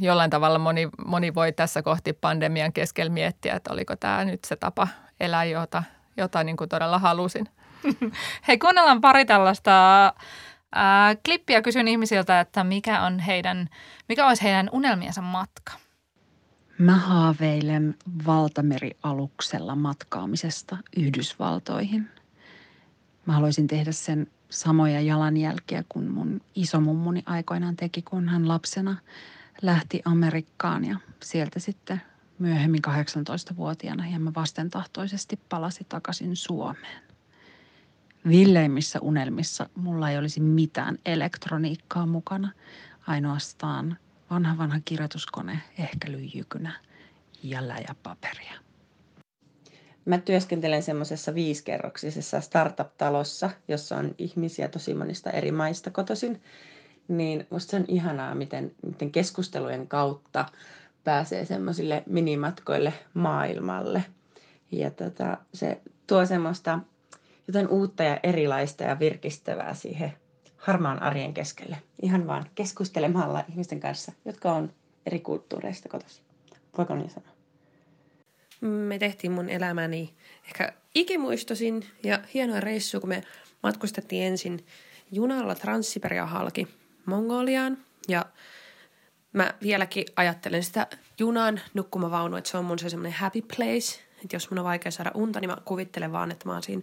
jollain 0.00 0.30
tavalla 0.30 0.58
moni, 0.58 0.88
moni 1.06 1.34
voi 1.34 1.52
tässä 1.52 1.82
kohti 1.82 2.12
pandemian 2.12 2.72
keskellä 2.72 3.12
miettiä, 3.12 3.54
että 3.54 3.72
oliko 3.72 3.96
tämä 3.96 4.24
nyt 4.24 4.44
se 4.44 4.56
tapa 4.56 4.88
elää, 5.20 5.44
jota, 5.44 5.82
jota 6.16 6.44
niin 6.44 6.56
kuin 6.56 6.68
todella 6.68 6.98
halusin. 6.98 7.48
Hei, 8.48 8.58
kuunnellaan 8.58 9.00
pari 9.00 9.24
tällaista 9.24 10.04
ää, 10.74 11.16
klippiä. 11.24 11.62
Kysyn 11.62 11.88
ihmisiltä, 11.88 12.40
että 12.40 12.64
mikä, 12.64 13.02
on 13.02 13.18
heidän, 13.18 13.68
mikä 14.08 14.26
olisi 14.26 14.42
heidän 14.42 14.68
unelmiensa 14.72 15.22
matka. 15.22 15.72
Mä 16.78 16.96
haaveilen 16.96 17.94
valtamerialuksella 18.26 19.76
matkaamisesta 19.76 20.76
Yhdysvaltoihin. 20.96 22.10
Mä 23.26 23.32
haluaisin 23.32 23.66
tehdä 23.66 23.92
sen 23.92 24.26
samoja 24.50 25.00
jalanjälkiä 25.00 25.84
kuin 25.88 26.10
mun 26.10 26.40
isomummuni 26.54 27.22
aikoinaan 27.26 27.76
teki, 27.76 28.02
kun 28.02 28.28
hän 28.28 28.48
lapsena 28.48 28.96
lähti 29.62 30.02
Amerikkaan 30.04 30.84
ja 30.84 30.98
sieltä 31.22 31.60
sitten 31.60 32.02
myöhemmin 32.38 32.82
18-vuotiaana 32.88 34.02
hieman 34.02 34.34
vastentahtoisesti 34.34 35.40
palasi 35.48 35.86
takaisin 35.88 36.36
Suomeen. 36.36 37.02
Villeimmissä 38.28 39.00
unelmissa 39.00 39.68
mulla 39.74 40.10
ei 40.10 40.18
olisi 40.18 40.40
mitään 40.40 40.98
elektroniikkaa 41.04 42.06
mukana, 42.06 42.52
ainoastaan 43.06 43.96
vanha 44.30 44.58
vanha 44.58 44.80
kirjoituskone, 44.84 45.60
ehkä 45.78 46.12
lyijykynä 46.12 46.72
ja 47.42 47.68
läjäpaperia. 47.68 48.63
Mä 50.04 50.18
työskentelen 50.18 50.82
semmoisessa 50.82 51.34
viisikerroksisessa 51.34 52.40
startup-talossa, 52.40 53.50
jossa 53.68 53.96
on 53.96 54.14
ihmisiä 54.18 54.68
tosi 54.68 54.94
monista 54.94 55.30
eri 55.30 55.52
maista 55.52 55.90
kotoisin. 55.90 56.42
Niin 57.08 57.46
musta 57.50 57.70
se 57.70 57.76
on 57.76 57.84
ihanaa, 57.88 58.34
miten, 58.34 58.72
miten 58.86 59.10
keskustelujen 59.10 59.88
kautta 59.88 60.46
pääsee 61.04 61.44
semmoisille 61.44 62.02
minimatkoille 62.06 62.92
maailmalle. 63.14 64.04
Ja 64.72 64.90
tota, 64.90 65.38
se 65.54 65.80
tuo 66.06 66.26
semmoista 66.26 66.78
jotain 67.46 67.68
uutta 67.68 68.02
ja 68.02 68.20
erilaista 68.22 68.84
ja 68.84 68.98
virkistävää 68.98 69.74
siihen 69.74 70.12
harmaan 70.56 71.02
arjen 71.02 71.34
keskelle. 71.34 71.76
Ihan 72.02 72.26
vaan 72.26 72.46
keskustelemalla 72.54 73.44
ihmisten 73.48 73.80
kanssa, 73.80 74.12
jotka 74.24 74.52
on 74.52 74.72
eri 75.06 75.20
kulttuureista 75.20 75.88
kotoisin. 75.88 76.24
Voiko 76.78 76.94
niin 76.94 77.10
sanoa? 77.10 77.33
Me 78.68 78.98
tehtiin 78.98 79.32
mun 79.32 79.48
elämäni 79.48 80.14
ehkä 80.46 80.72
ikimuistosin 80.94 81.86
ja 82.02 82.18
hienoa 82.34 82.60
reissu, 82.60 83.00
kun 83.00 83.08
me 83.08 83.22
matkustettiin 83.62 84.22
ensin 84.22 84.66
junalla 85.12 85.54
Transsiperia 85.54 86.26
halki 86.26 86.68
Mongoliaan. 87.06 87.78
Ja 88.08 88.26
mä 89.32 89.54
vieläkin 89.62 90.04
ajattelen 90.16 90.62
sitä 90.62 90.86
junan 91.18 91.60
nukkumavaunu, 91.74 92.36
että 92.36 92.50
se 92.50 92.58
on 92.58 92.64
mun 92.64 92.78
se 92.78 92.88
semmoinen 92.88 93.18
happy 93.18 93.42
place. 93.56 94.00
Että 94.24 94.36
jos 94.36 94.50
mun 94.50 94.58
on 94.58 94.64
vaikea 94.64 94.92
saada 94.92 95.10
unta, 95.14 95.40
niin 95.40 95.50
mä 95.50 95.56
kuvittelen 95.64 96.12
vaan, 96.12 96.30
että 96.30 96.48
mä 96.48 96.52
oon 96.52 96.62
siinä 96.62 96.82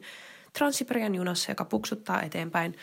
Transsiperian 0.54 1.16
junassa, 1.16 1.52
joka 1.52 1.66
puksuttaa 1.66 2.22
eteenpäin. 2.22 2.76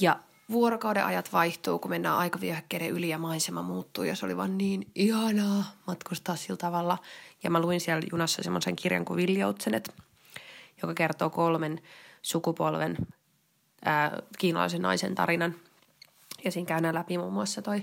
Ja 0.00 0.18
vuorokauden 0.52 1.04
ajat 1.04 1.32
vaihtuu, 1.32 1.78
kun 1.78 1.90
mennään 1.90 2.18
aikavyöhykkeiden 2.18 2.90
yli 2.90 3.08
ja 3.08 3.18
maisema 3.18 3.62
muuttuu. 3.62 4.04
Ja 4.04 4.16
se 4.16 4.26
oli 4.26 4.36
vaan 4.36 4.58
niin 4.58 4.90
ihanaa 4.94 5.64
matkustaa 5.86 6.36
sillä 6.36 6.56
tavalla. 6.56 6.98
Ja 7.42 7.50
mä 7.50 7.60
luin 7.60 7.80
siellä 7.80 8.02
junassa 8.12 8.42
semmoisen 8.42 8.76
kirjan 8.76 9.04
kuin 9.04 9.16
Viljoutsenet, 9.16 9.94
joka 10.82 10.94
kertoo 10.94 11.30
kolmen 11.30 11.80
sukupolven 12.22 12.96
ää, 13.84 14.18
kiinalaisen 14.38 14.82
naisen 14.82 15.14
tarinan. 15.14 15.54
Ja 16.44 16.52
siinä 16.52 16.66
käydään 16.66 16.94
läpi 16.94 17.18
muun 17.18 17.32
muassa 17.32 17.62
toi 17.62 17.82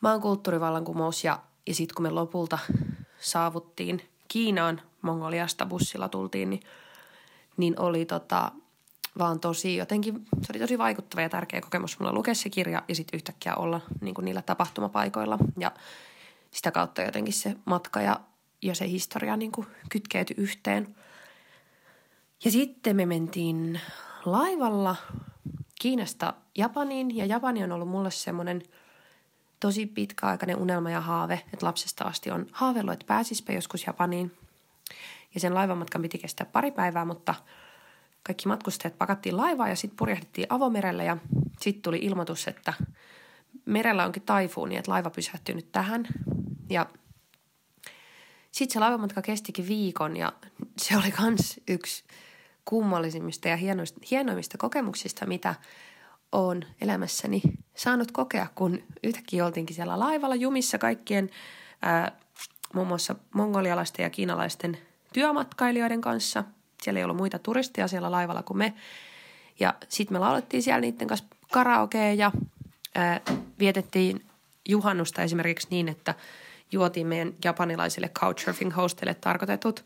maan 0.00 0.20
kulttuurivallankumous 0.20 1.24
ja, 1.24 1.38
ja 1.66 1.74
sitten 1.74 1.94
kun 1.94 2.02
me 2.02 2.10
lopulta 2.10 2.58
saavuttiin 3.18 4.02
Kiinaan, 4.28 4.80
Mongoliasta 5.02 5.66
bussilla 5.66 6.08
tultiin, 6.08 6.50
niin, 6.50 6.62
niin 7.56 7.80
oli 7.80 8.04
tota, 8.04 8.52
vaan 9.18 9.40
tosi 9.40 9.76
jotenkin, 9.76 10.24
se 10.42 10.46
oli 10.52 10.58
tosi 10.58 10.78
vaikuttava 10.78 11.22
ja 11.22 11.28
tärkeä 11.28 11.60
kokemus 11.60 11.98
mulla 11.98 12.12
lukea 12.12 12.34
se 12.34 12.50
kirja 12.50 12.82
ja 12.88 12.94
sitten 12.94 13.16
yhtäkkiä 13.16 13.54
olla 13.54 13.80
niin 14.00 14.14
kuin 14.14 14.24
niillä 14.24 14.42
tapahtumapaikoilla. 14.42 15.38
Ja 15.58 15.72
sitä 16.50 16.70
kautta 16.70 17.02
jotenkin 17.02 17.34
se 17.34 17.56
matka 17.64 18.00
ja, 18.00 18.20
ja 18.62 18.74
se 18.74 18.88
historia 18.88 19.36
niin 19.36 19.52
kuin 19.52 19.66
kytkeytyi 19.88 20.36
yhteen. 20.38 20.96
Ja 22.44 22.50
sitten 22.50 22.96
me 22.96 23.06
mentiin 23.06 23.80
laivalla 24.24 24.96
Kiinasta 25.80 26.34
Japaniin 26.54 27.16
ja 27.16 27.26
Japani 27.26 27.64
on 27.64 27.72
ollut 27.72 27.88
mulle 27.88 28.10
semmoinen 28.10 28.62
tosi 29.60 29.86
pitkäaikainen 29.86 30.58
unelma 30.58 30.90
ja 30.90 31.00
haave, 31.00 31.40
että 31.52 31.66
lapsesta 31.66 32.04
asti 32.04 32.30
on 32.30 32.46
haaveillut, 32.52 32.92
että 32.92 33.06
pääsispä 33.06 33.52
joskus 33.52 33.86
Japaniin. 33.86 34.32
Ja 35.34 35.40
sen 35.40 35.54
laivamatkan 35.54 36.02
piti 36.02 36.18
kestää 36.18 36.46
pari 36.46 36.70
päivää, 36.70 37.04
mutta– 37.04 37.34
kaikki 38.24 38.48
matkustajat 38.48 38.98
pakattiin 38.98 39.36
laivaan 39.36 39.70
ja 39.70 39.76
sitten 39.76 39.96
purjehdittiin 39.96 40.46
avomerelle 40.50 41.04
ja 41.04 41.16
sitten 41.60 41.82
tuli 41.82 41.98
ilmoitus, 42.02 42.48
että 42.48 42.74
merellä 43.64 44.06
onkin 44.06 44.22
taifuuni, 44.22 44.76
että 44.76 44.90
laiva 44.90 45.10
pysähtyy 45.10 45.54
nyt 45.54 45.72
tähän. 45.72 46.06
Ja 46.70 46.86
sitten 48.50 48.72
se 48.72 48.80
laivamatka 48.80 49.22
kestikin 49.22 49.68
viikon 49.68 50.16
ja 50.16 50.32
se 50.78 50.96
oli 50.96 51.14
myös 51.20 51.60
yksi 51.68 52.04
kummallisimmista 52.64 53.48
ja 53.48 53.56
hienoista, 53.56 54.00
hienoimmista 54.10 54.58
kokemuksista, 54.58 55.26
mitä 55.26 55.54
olen 56.32 56.66
elämässäni 56.80 57.42
saanut 57.76 58.12
kokea, 58.12 58.46
kun 58.54 58.82
yhtäkkiä 59.02 59.46
oltiinkin 59.46 59.76
siellä 59.76 59.98
laivalla 59.98 60.34
jumissa 60.34 60.78
kaikkien 60.78 61.30
ää, 61.82 62.12
muun 62.74 62.88
muassa 62.88 63.14
mongolialaisten 63.34 64.02
ja 64.02 64.10
kiinalaisten 64.10 64.78
työmatkailijoiden 65.12 66.00
kanssa– 66.00 66.44
siellä 66.84 66.98
ei 66.98 67.04
ollut 67.04 67.16
muita 67.16 67.38
turisteja 67.38 67.88
siellä 67.88 68.10
laivalla 68.10 68.42
kuin 68.42 68.58
me. 68.58 68.74
Ja 69.60 69.74
sitten 69.88 70.14
me 70.14 70.18
laulettiin 70.18 70.62
siellä 70.62 70.80
niiden 70.80 71.08
kanssa 71.08 71.26
karaokea 71.52 72.12
ja 72.12 72.32
ää, 72.94 73.20
vietettiin 73.58 74.24
juhannusta 74.68 75.22
esimerkiksi 75.22 75.66
niin, 75.70 75.88
että 75.88 76.14
juotiin 76.72 77.06
meidän 77.06 77.32
japanilaisille 77.44 78.08
couchsurfing 78.08 78.76
hosteille 78.76 79.14
tarkoitetut 79.14 79.84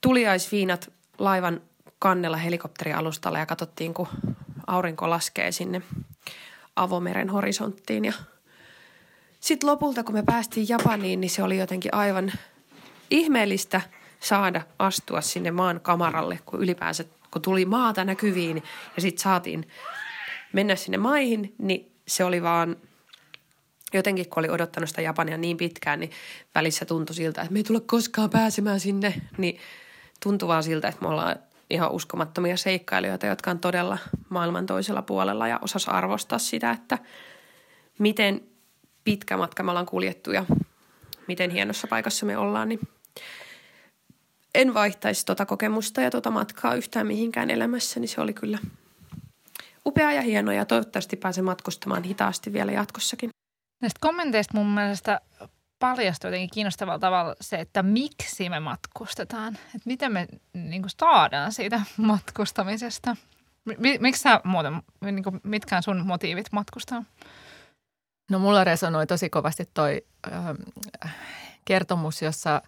tuliaisviinat 0.00 0.92
laivan 1.18 1.60
kannella 1.98 2.36
helikopterialustalla 2.36 3.38
ja 3.38 3.46
katsottiin, 3.46 3.94
kun 3.94 4.08
aurinko 4.66 5.10
laskee 5.10 5.52
sinne 5.52 5.82
avomeren 6.76 7.30
horisonttiin. 7.30 8.04
Ja 8.04 8.12
sitten 9.40 9.70
lopulta, 9.70 10.04
kun 10.04 10.14
me 10.14 10.22
päästiin 10.22 10.68
Japaniin, 10.68 11.20
niin 11.20 11.30
se 11.30 11.42
oli 11.42 11.58
jotenkin 11.58 11.94
aivan 11.94 12.32
ihmeellistä– 13.10 13.80
saada 14.24 14.62
astua 14.78 15.20
sinne 15.20 15.50
maan 15.50 15.80
kamaralle, 15.80 16.38
kun 16.46 16.60
ylipäänsä 16.60 17.04
kun 17.30 17.42
tuli 17.42 17.64
maata 17.64 18.04
näkyviin 18.04 18.62
ja 18.96 19.02
sitten 19.02 19.22
saatiin 19.22 19.68
mennä 20.52 20.76
sinne 20.76 20.98
maihin, 20.98 21.54
niin 21.58 21.92
se 22.08 22.24
oli 22.24 22.42
vaan 22.42 22.76
jotenkin, 23.94 24.28
kun 24.28 24.40
oli 24.40 24.50
odottanut 24.50 24.88
sitä 24.88 25.02
Japania 25.02 25.36
niin 25.36 25.56
pitkään, 25.56 26.00
niin 26.00 26.10
välissä 26.54 26.84
tuntui 26.84 27.14
siltä, 27.14 27.42
että 27.42 27.52
me 27.52 27.58
ei 27.58 27.64
tule 27.64 27.80
koskaan 27.80 28.30
pääsemään 28.30 28.80
sinne, 28.80 29.14
niin 29.38 29.58
tuntui 30.22 30.48
vaan 30.48 30.62
siltä, 30.62 30.88
että 30.88 31.02
me 31.02 31.08
ollaan 31.08 31.36
ihan 31.70 31.92
uskomattomia 31.92 32.56
seikkailijoita, 32.56 33.26
jotka 33.26 33.50
on 33.50 33.58
todella 33.58 33.98
maailman 34.28 34.66
toisella 34.66 35.02
puolella 35.02 35.48
ja 35.48 35.58
osas 35.62 35.88
arvostaa 35.88 36.38
sitä, 36.38 36.70
että 36.70 36.98
miten 37.98 38.40
pitkä 39.04 39.36
matka 39.36 39.62
me 39.62 39.70
ollaan 39.70 39.86
kuljettu 39.86 40.32
ja 40.32 40.44
miten 41.28 41.50
hienossa 41.50 41.86
paikassa 41.86 42.26
me 42.26 42.36
ollaan, 42.38 42.68
niin 42.68 42.80
en 44.54 44.74
vaihtaisi 44.74 45.26
tuota 45.26 45.46
kokemusta 45.46 46.00
ja 46.00 46.10
tuota 46.10 46.30
matkaa 46.30 46.74
yhtään 46.74 47.06
mihinkään 47.06 47.50
elämässä, 47.50 48.00
niin 48.00 48.08
se 48.08 48.20
oli 48.20 48.32
kyllä 48.32 48.58
upea 49.86 50.12
ja 50.12 50.22
hieno 50.22 50.52
ja 50.52 50.64
toivottavasti 50.64 51.16
pääsen 51.16 51.44
matkustamaan 51.44 52.02
hitaasti 52.02 52.52
vielä 52.52 52.72
jatkossakin. 52.72 53.30
Näistä 53.82 53.98
kommenteista 54.00 54.56
mun 54.56 54.74
mielestä 54.74 55.20
paljastui 55.78 56.28
jotenkin 56.28 56.50
kiinnostavalla 56.54 56.98
tavalla 56.98 57.34
se, 57.40 57.56
että 57.56 57.82
miksi 57.82 58.48
me 58.48 58.60
matkustetaan. 58.60 59.54
Että 59.54 59.86
miten 59.86 60.12
me 60.12 60.26
niin 60.54 60.82
kuin 60.82 60.90
saadaan 61.00 61.52
siitä 61.52 61.80
matkustamisesta. 61.96 63.16
Miksi 64.00 64.22
sä 64.22 64.40
muuten, 64.44 64.82
niin 65.00 65.22
kuin, 65.22 65.40
mitkä 65.42 65.76
on 65.76 65.82
sun 65.82 66.06
motiivit 66.06 66.46
matkustaa? 66.52 67.04
No 68.30 68.38
mulla 68.38 68.64
resonoi 68.64 69.06
tosi 69.06 69.30
kovasti 69.30 69.68
toi 69.74 70.06
äh, 70.32 71.14
kertomus, 71.64 72.22
jossa 72.22 72.62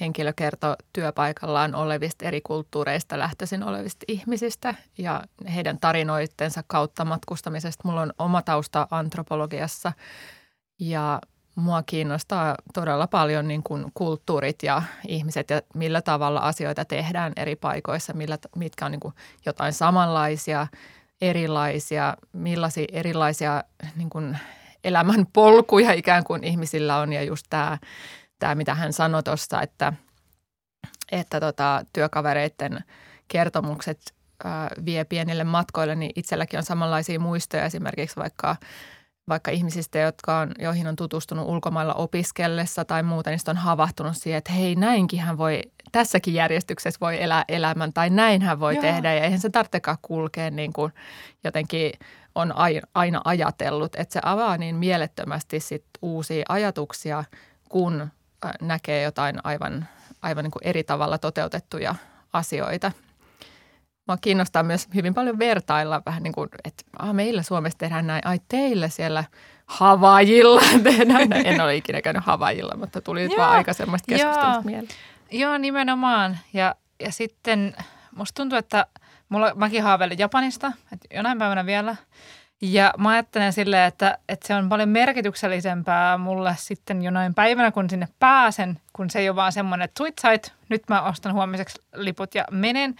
henkilö 0.00 0.32
kertoo 0.36 0.76
työpaikallaan 0.92 1.74
olevista 1.74 2.24
eri 2.24 2.40
kulttuureista 2.40 3.18
lähtöisin 3.18 3.62
olevista 3.62 4.04
ihmisistä 4.08 4.74
ja 4.98 5.24
heidän 5.54 5.78
tarinoittensa 5.78 6.62
kautta 6.66 7.04
matkustamisesta. 7.04 7.88
Mulla 7.88 8.00
on 8.02 8.12
oma 8.18 8.42
tausta 8.42 8.88
antropologiassa 8.90 9.92
ja 10.80 11.20
mua 11.54 11.82
kiinnostaa 11.82 12.54
todella 12.74 13.06
paljon 13.06 13.48
niin 13.48 13.62
kuin 13.62 13.86
kulttuurit 13.94 14.62
ja 14.62 14.82
ihmiset 15.08 15.50
ja 15.50 15.62
millä 15.74 16.02
tavalla 16.02 16.40
asioita 16.40 16.84
tehdään 16.84 17.32
eri 17.36 17.56
paikoissa, 17.56 18.12
millä, 18.12 18.38
mitkä 18.56 18.84
on 18.84 18.90
niin 18.92 19.00
kuin 19.00 19.14
jotain 19.46 19.72
samanlaisia, 19.72 20.66
erilaisia, 21.20 22.16
millaisia 22.32 22.86
erilaisia 22.92 23.64
niin 23.96 24.10
kuin 24.10 24.38
elämän 24.84 25.26
polkuja 25.32 25.92
ikään 25.92 26.24
kuin 26.24 26.44
ihmisillä 26.44 26.96
on 26.96 27.12
ja 27.12 27.22
just 27.22 27.46
tämä– 27.50 27.78
tämä, 28.38 28.54
mitä 28.54 28.74
hän 28.74 28.92
sanoi 28.92 29.22
tuossa, 29.22 29.62
että, 29.62 29.92
että 31.12 31.40
tota, 31.40 31.84
työkavereiden 31.92 32.78
kertomukset 33.28 34.14
ää, 34.44 34.70
vie 34.84 35.04
pienille 35.04 35.44
matkoille, 35.44 35.94
niin 35.94 36.12
itselläkin 36.16 36.58
on 36.58 36.64
samanlaisia 36.64 37.20
muistoja 37.20 37.64
esimerkiksi 37.64 38.16
vaikka 38.16 38.56
vaikka 39.28 39.50
ihmisistä, 39.50 39.98
jotka 39.98 40.38
on, 40.38 40.52
joihin 40.58 40.86
on 40.86 40.96
tutustunut 40.96 41.48
ulkomailla 41.48 41.94
opiskellessa 41.94 42.84
tai 42.84 43.02
muuta, 43.02 43.30
niin 43.30 43.40
on 43.48 43.56
havahtunut 43.56 44.16
siihen, 44.16 44.38
että 44.38 44.52
hei 44.52 44.76
näinkin 44.76 45.20
hän 45.20 45.38
voi, 45.38 45.62
tässäkin 45.92 46.34
järjestyksessä 46.34 47.00
voi 47.00 47.22
elää 47.22 47.44
elämän 47.48 47.92
tai 47.92 48.10
näin 48.10 48.42
hän 48.42 48.60
voi 48.60 48.74
Joo. 48.74 48.82
tehdä 48.82 49.14
ja 49.14 49.24
eihän 49.24 49.40
se 49.40 49.50
tarvitsekaan 49.50 49.98
kulkea 50.02 50.50
niin 50.50 50.72
kuin 50.72 50.92
jotenkin 51.44 51.92
on 52.34 52.54
aina 52.94 53.20
ajatellut, 53.24 53.94
että 53.94 54.12
se 54.12 54.20
avaa 54.22 54.56
niin 54.56 54.76
mielettömästi 54.76 55.60
sit 55.60 55.84
uusia 56.02 56.44
ajatuksia, 56.48 57.24
kun 57.68 58.08
näkee 58.60 59.02
jotain 59.02 59.36
aivan, 59.44 59.88
aivan 60.22 60.44
niin 60.44 60.50
kuin 60.50 60.66
eri 60.66 60.84
tavalla 60.84 61.18
toteutettuja 61.18 61.94
asioita. 62.32 62.92
Mua 64.08 64.16
kiinnostaa 64.16 64.62
myös 64.62 64.88
hyvin 64.94 65.14
paljon 65.14 65.38
vertailla 65.38 66.02
vähän 66.06 66.22
niin 66.22 66.32
kuin, 66.32 66.48
että 66.64 66.82
ah, 66.98 67.14
meillä 67.14 67.42
Suomessa 67.42 67.78
tehdään 67.78 68.06
näin, 68.06 68.26
ai 68.26 68.40
teillä 68.48 68.88
siellä 68.88 69.24
Havajilla 69.66 70.62
tehdään 70.82 71.28
näin. 71.28 71.46
En 71.46 71.60
ole 71.60 71.76
ikinä 71.76 72.02
käynyt 72.02 72.24
Havajilla, 72.24 72.76
mutta 72.76 73.00
tuli 73.00 73.22
nyt 73.22 73.38
vaan 73.38 73.52
aika 73.56 73.72
semmoista 73.72 74.06
keskustelusta 74.08 74.62
mieleen. 74.62 74.88
Joo, 75.30 75.58
nimenomaan. 75.58 76.38
Ja 76.52 76.74
ja 77.00 77.12
sitten 77.12 77.76
musta 78.16 78.42
tuntuu, 78.42 78.58
että 78.58 78.86
mulla, 79.28 79.52
mäkin 79.54 79.82
haaveilen 79.82 80.18
Japanista, 80.18 80.72
että 80.92 81.14
jonain 81.14 81.38
päivänä 81.38 81.66
vielä. 81.66 81.96
Ja 82.72 82.94
mä 82.98 83.08
ajattelen 83.08 83.52
silleen, 83.52 83.88
että, 83.88 84.18
että 84.28 84.46
se 84.46 84.54
on 84.54 84.68
paljon 84.68 84.88
merkityksellisempää 84.88 86.18
mulle 86.18 86.54
sitten 86.58 87.02
jonain 87.02 87.34
päivänä, 87.34 87.70
kun 87.70 87.90
sinne 87.90 88.08
pääsen, 88.18 88.80
kun 88.92 89.10
se 89.10 89.18
ei 89.18 89.28
ole 89.28 89.36
vaan 89.36 89.52
semmoinen, 89.52 89.84
että 89.84 90.04
sait, 90.20 90.52
nyt 90.68 90.82
mä 90.88 91.02
ostan 91.02 91.32
huomiseksi 91.32 91.82
liput 91.94 92.34
ja 92.34 92.44
menen, 92.50 92.94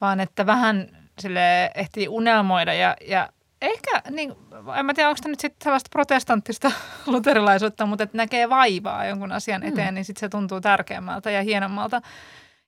vaan 0.00 0.20
että 0.20 0.46
vähän 0.46 0.88
sille 1.18 1.70
ehtii 1.74 2.08
unelmoida 2.08 2.74
ja, 2.74 2.96
ja 3.06 3.28
ehkä, 3.62 4.02
niin, 4.10 4.32
en 4.78 4.86
mä 4.86 4.94
tiedä, 4.94 5.08
onko 5.08 5.20
tämä 5.22 5.30
nyt 5.30 5.40
sitten 5.40 5.64
sellaista 5.64 5.88
protestanttista 5.92 6.72
luterilaisuutta, 7.06 7.86
mutta 7.86 8.04
että 8.04 8.16
näkee 8.16 8.48
vaivaa 8.48 9.06
jonkun 9.06 9.32
asian 9.32 9.62
eteen, 9.62 9.88
mm. 9.88 9.94
niin 9.94 10.04
sitten 10.04 10.20
se 10.20 10.28
tuntuu 10.28 10.60
tärkeämmältä 10.60 11.30
ja 11.30 11.42
hienommalta. 11.42 12.02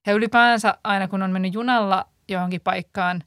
Ja 0.06 0.12
ylipäänsä 0.12 0.78
aina, 0.84 1.08
kun 1.08 1.22
on 1.22 1.30
mennyt 1.30 1.54
junalla 1.54 2.06
johonkin 2.28 2.60
paikkaan, 2.60 3.22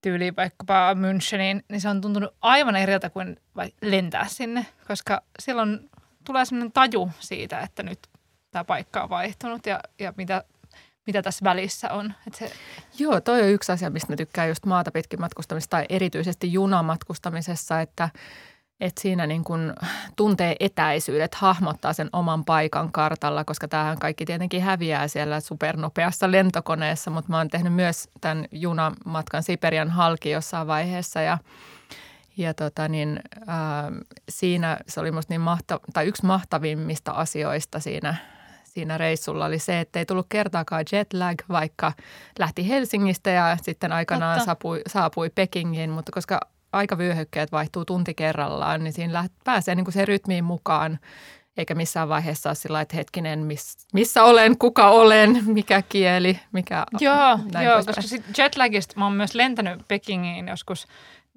tyyliin 0.00 0.36
vaikkapa 0.36 0.94
Müncheniin, 0.94 1.64
niin 1.68 1.80
se 1.80 1.88
on 1.88 2.00
tuntunut 2.00 2.34
aivan 2.40 2.76
eriltä 2.76 3.10
kuin 3.10 3.36
lentää 3.82 4.26
sinne, 4.28 4.66
koska 4.88 5.22
silloin 5.38 5.90
tulee 6.24 6.44
sellainen 6.44 6.72
taju 6.72 7.10
siitä, 7.20 7.60
että 7.60 7.82
nyt 7.82 7.98
tämä 8.50 8.64
paikka 8.64 9.02
on 9.02 9.10
vaihtunut 9.10 9.66
ja, 9.66 9.80
ja 9.98 10.12
mitä 10.16 10.44
mitä 11.08 11.22
tässä 11.22 11.44
välissä 11.44 11.90
on. 11.90 12.14
Että 12.26 12.38
se... 12.38 12.52
Joo, 12.98 13.20
toi 13.20 13.42
on 13.42 13.48
yksi 13.48 13.72
asia, 13.72 13.90
mistä 13.90 14.12
mä 14.12 14.16
tykkään 14.16 14.48
just 14.48 14.66
maata 14.66 14.90
pitkin 14.90 15.20
matkustamista 15.20 15.70
tai 15.70 15.86
erityisesti 15.88 16.52
junamatkustamisessa, 16.52 17.80
että, 17.80 18.08
että 18.80 19.02
siinä 19.02 19.26
niin 19.26 19.44
kun 19.44 19.74
tuntee 20.16 20.56
etäisyydet, 20.60 21.34
hahmottaa 21.34 21.92
sen 21.92 22.08
oman 22.12 22.44
paikan 22.44 22.92
kartalla, 22.92 23.44
koska 23.44 23.68
tämähän 23.68 23.98
kaikki 23.98 24.24
tietenkin 24.24 24.62
häviää 24.62 25.08
siellä 25.08 25.40
supernopeassa 25.40 26.30
lentokoneessa, 26.30 27.10
mutta 27.10 27.30
mä 27.30 27.36
oon 27.38 27.48
tehnyt 27.48 27.72
myös 27.72 28.08
tämän 28.20 28.44
junamatkan 28.52 29.42
Siperian 29.42 29.90
halki 29.90 30.30
jossain 30.30 30.66
vaiheessa 30.66 31.20
ja 31.20 31.38
ja 32.36 32.54
tota 32.54 32.88
niin, 32.88 33.20
äh, 33.48 33.56
siinä 34.28 34.78
se 34.86 35.00
oli 35.00 35.10
musta 35.10 35.32
niin 35.32 35.40
mahta, 35.40 35.80
tai 35.92 36.06
yksi 36.06 36.26
mahtavimmista 36.26 37.12
asioista 37.12 37.80
siinä 37.80 38.14
siinä 38.64 38.98
reissulla 38.98 39.44
oli 39.44 39.58
se, 39.58 39.80
että 39.80 39.98
ei 39.98 40.06
tullut 40.06 40.26
kertaakaan 40.28 40.84
jet 40.92 41.12
lag, 41.12 41.38
vaikka 41.48 41.92
lähti 42.38 42.68
Helsingistä 42.68 43.30
ja 43.30 43.56
sitten 43.62 43.92
aikanaan 43.92 44.40
saapui, 44.40 44.82
saapui 44.86 45.30
Pekingiin, 45.30 45.90
mutta 45.90 46.12
koska 46.12 46.40
aikavyöhykkeet 46.72 47.52
vaihtuu 47.52 47.84
tunti 47.84 48.14
kerrallaan, 48.14 48.84
niin 48.84 48.92
siinä 48.92 49.12
läht, 49.12 49.32
pääsee 49.44 49.74
niin 49.74 49.84
kuin 49.84 49.92
se 49.92 50.04
rytmiin 50.04 50.44
mukaan, 50.44 50.98
eikä 51.56 51.74
missään 51.74 52.08
vaiheessa 52.08 52.48
ole 52.48 52.54
sillä 52.54 52.80
että 52.80 52.96
hetkinen, 52.96 53.38
miss, 53.38 53.86
missä 53.92 54.24
olen, 54.24 54.58
kuka 54.58 54.90
olen, 54.90 55.42
mikä 55.46 55.82
kieli, 55.82 56.40
mikä... 56.52 56.86
Joo, 57.00 57.38
joo 57.62 57.76
koska 57.86 58.02
sit 58.02 58.38
jetlagista 58.38 58.94
mä 58.96 59.04
oon 59.04 59.12
myös 59.12 59.34
lentänyt 59.34 59.88
Pekingiin 59.88 60.48
joskus, 60.48 60.86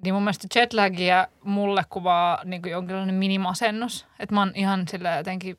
niin 0.03 0.13
mun 0.13 0.23
mielestä 0.23 0.59
jetlagia 0.59 1.27
mulle 1.43 1.83
kuvaa 1.89 2.41
niin 2.45 2.61
kuin 2.61 2.71
jonkinlainen 2.71 3.15
minimasennus. 3.15 4.05
Että 4.19 4.35
mä 4.35 4.41
oon 4.41 4.51
ihan 4.55 4.87
sillä 4.87 5.15
jotenkin 5.17 5.57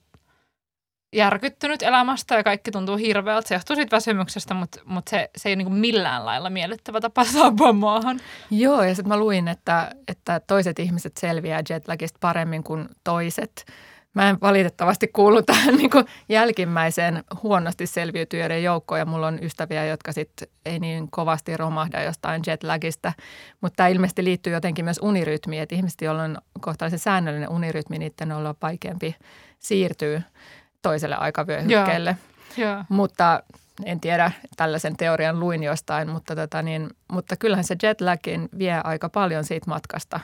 järkyttynyt 1.12 1.82
elämästä 1.82 2.34
ja 2.34 2.44
kaikki 2.44 2.70
tuntuu 2.70 2.96
hirveältä. 2.96 3.48
Se 3.48 3.54
johtuu 3.54 3.76
siitä 3.76 3.96
väsymyksestä, 3.96 4.54
mutta, 4.54 4.80
mutta 4.84 5.10
se, 5.10 5.30
se 5.36 5.48
ei 5.48 5.54
ole 5.54 5.64
niin 5.64 5.74
millään 5.74 6.26
lailla 6.26 6.50
miellyttävä 6.50 7.00
tapa 7.00 7.24
saapua 7.24 7.72
maahan. 7.72 8.20
Joo, 8.50 8.82
ja 8.82 8.94
sitten 8.94 9.08
mä 9.08 9.16
luin, 9.16 9.48
että, 9.48 9.92
että 10.08 10.40
toiset 10.40 10.78
ihmiset 10.78 11.16
selviää 11.16 11.62
jetlagista 11.68 12.18
paremmin 12.20 12.64
kuin 12.64 12.88
toiset. 13.04 13.64
Mä 14.14 14.28
en 14.28 14.38
valitettavasti 14.40 15.08
kuulu 15.08 15.42
tähän 15.42 15.76
niin 15.76 15.90
kuin 15.90 16.04
jälkimmäiseen 16.28 17.24
huonosti 17.42 17.86
selviytyjöiden 17.86 18.62
joukkoon 18.62 18.98
ja 18.98 19.06
mulla 19.06 19.26
on 19.26 19.38
ystäviä, 19.42 19.86
jotka 19.86 20.12
sitten 20.12 20.48
ei 20.66 20.78
niin 20.78 21.10
kovasti 21.10 21.56
romahda 21.56 22.02
jostain 22.02 22.42
jetlagista. 22.46 23.12
Mutta 23.60 23.76
tämä 23.76 23.88
ilmeisesti 23.88 24.24
liittyy 24.24 24.52
jotenkin 24.52 24.84
myös 24.84 24.98
unirytmiin, 25.02 25.62
että 25.62 25.74
ihmiset, 25.74 26.00
joilla 26.00 26.22
on 26.22 26.38
kohtalaisen 26.60 26.98
säännöllinen 26.98 27.50
unirytmi, 27.50 27.98
niiden 27.98 28.32
on 28.32 28.54
vaikeampi 28.62 29.16
siirtyä 29.58 30.22
toiselle 30.82 31.16
aikavyöhykkeelle. 31.16 32.16
Joo. 32.56 32.84
Mutta 32.88 33.42
en 33.84 34.00
tiedä, 34.00 34.32
tällaisen 34.56 34.96
teorian 34.96 35.40
luin 35.40 35.62
jostain, 35.62 36.08
mutta, 36.08 36.36
tota 36.36 36.62
niin, 36.62 36.90
mutta 37.12 37.36
kyllähän 37.36 37.64
se 37.64 37.76
jetlagin 37.82 38.48
vie 38.58 38.80
aika 38.84 39.08
paljon 39.08 39.44
siitä 39.44 39.70
matkasta. 39.70 40.20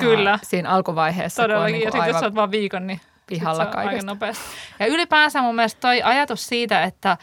Kyllä. 0.00 0.30
Ää, 0.30 0.38
siinä 0.42 0.70
alkuvaiheessa. 0.70 1.42
Todellakin, 1.42 1.72
niin 1.72 1.84
ja 1.84 1.90
sitten 1.90 2.08
jos 2.08 2.22
olet 2.22 2.34
vaan 2.34 2.50
viikon, 2.50 2.86
niin 2.86 3.00
pihalla 3.26 3.62
aika 3.74 4.06
nopeasti. 4.06 4.44
Ja 4.78 4.86
ylipäänsä 4.86 5.42
mun 5.42 5.54
mielestä 5.54 5.80
toi 5.80 6.02
ajatus 6.02 6.46
siitä, 6.46 6.82
että, 6.82 7.16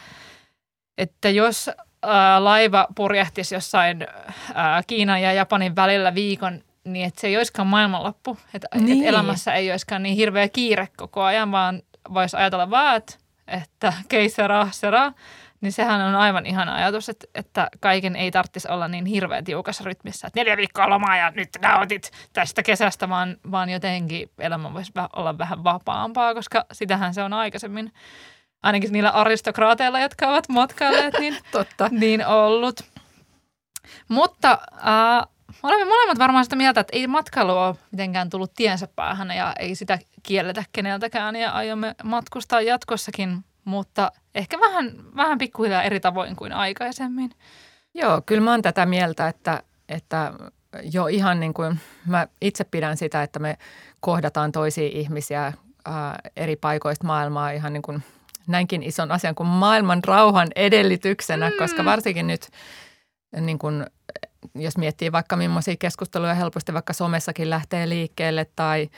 että 0.97 1.29
jos 1.29 1.71
ää, 2.03 2.43
laiva 2.43 2.87
purjehtisi 2.95 3.55
jossain 3.55 4.07
ää, 4.53 4.81
Kiinan 4.87 5.21
ja 5.21 5.33
Japanin 5.33 5.75
välillä 5.75 6.15
viikon, 6.15 6.61
niin 6.83 7.07
että 7.07 7.21
se 7.21 7.27
ei 7.27 7.37
olisikaan 7.37 7.67
maailmanloppu. 7.67 8.37
Että 8.53 8.67
niin. 8.75 9.03
et 9.03 9.09
elämässä 9.09 9.53
ei 9.53 9.71
olisikaan 9.71 10.03
niin 10.03 10.15
hirveä 10.15 10.49
kiire 10.49 10.87
koko 10.97 11.21
ajan, 11.23 11.51
vaan 11.51 11.81
voisi 12.13 12.37
ajatella 12.37 12.69
vaan, 12.69 12.95
että, 13.47 13.93
keisara, 14.09 14.67
sera, 14.71 15.11
niin 15.61 15.71
sehän 15.71 16.01
on 16.01 16.15
aivan 16.15 16.45
ihana 16.45 16.75
ajatus, 16.75 17.09
että, 17.09 17.27
että 17.35 17.67
kaiken 17.79 18.15
ei 18.15 18.31
tarvitsisi 18.31 18.67
olla 18.67 18.87
niin 18.87 19.05
hirveän 19.05 19.43
tiukassa 19.43 19.83
rytmissä, 19.83 20.27
että 20.27 20.39
neljä 20.39 20.57
viikkoa 20.57 20.89
lomaa 20.89 21.17
ja 21.17 21.31
nyt 21.31 21.49
nautit 21.61 22.11
tästä 22.33 22.63
kesästä, 22.63 23.09
vaan, 23.09 23.37
vaan 23.51 23.69
jotenkin 23.69 24.29
elämä 24.39 24.73
voisi 24.73 24.91
olla 25.15 25.37
vähän 25.37 25.63
vapaampaa, 25.63 26.33
koska 26.33 26.65
sitähän 26.71 27.13
se 27.13 27.23
on 27.23 27.33
aikaisemmin, 27.33 27.91
ainakin 28.63 28.91
niillä 28.91 29.09
aristokraateilla, 29.09 29.99
jotka 29.99 30.27
ovat 30.27 30.49
matkailleet, 30.49 31.19
niin, 31.19 31.37
Totta. 31.51 31.89
niin 31.91 32.27
ollut. 32.27 32.81
Mutta 34.09 34.57
äh, 34.73 35.27
olemme 35.63 35.85
molemmat 35.85 36.19
varmaan 36.19 36.43
sitä 36.43 36.55
mieltä, 36.55 36.79
että 36.79 36.97
ei 36.97 37.07
matkailu 37.07 37.51
ole 37.51 37.75
mitenkään 37.91 38.29
tullut 38.29 38.53
tiensä 38.53 38.87
päähän 38.95 39.31
ja 39.31 39.53
ei 39.59 39.75
sitä 39.75 39.99
kielletä 40.23 40.63
keneltäkään 40.71 41.35
ja 41.35 41.51
aiomme 41.51 41.95
matkustaa 42.03 42.61
jatkossakin, 42.61 43.45
mutta 43.65 44.11
ehkä 44.35 44.59
vähän, 44.59 44.91
vähän 45.15 45.37
pikkuhiljaa 45.37 45.83
eri 45.83 45.99
tavoin 45.99 46.35
kuin 46.35 46.53
aikaisemmin. 46.53 47.31
Joo, 47.93 48.21
kyllä 48.25 48.41
mä 48.41 48.51
oon 48.51 48.61
tätä 48.61 48.85
mieltä, 48.85 49.27
että, 49.27 49.63
että 49.89 50.33
jo 50.93 51.07
ihan 51.07 51.39
niin 51.39 51.53
kuin 51.53 51.79
mä 52.05 52.27
itse 52.41 52.63
pidän 52.63 52.97
sitä, 52.97 53.23
että 53.23 53.39
me 53.39 53.57
kohdataan 53.99 54.51
toisia 54.51 54.89
ihmisiä 54.93 55.53
ää, 55.85 56.19
eri 56.35 56.55
paikoista 56.55 57.07
maailmaa 57.07 57.51
ihan 57.51 57.73
niin 57.73 57.81
kuin 57.81 58.03
näinkin 58.47 58.83
ison 58.83 59.11
asian 59.11 59.35
kuin 59.35 59.47
maailman 59.47 60.03
rauhan 60.03 60.47
edellytyksenä, 60.55 61.49
mm. 61.49 61.55
koska 61.57 61.85
varsinkin 61.85 62.27
nyt 62.27 62.49
niin 63.39 63.59
kuin 63.59 63.85
jos 64.55 64.77
miettii 64.77 65.11
vaikka 65.11 65.35
millaisia 65.35 65.75
keskusteluja 65.79 66.33
helposti 66.33 66.73
vaikka 66.73 66.93
somessakin 66.93 67.49
lähtee 67.49 67.89
liikkeelle 67.89 68.45
tai, 68.55 68.89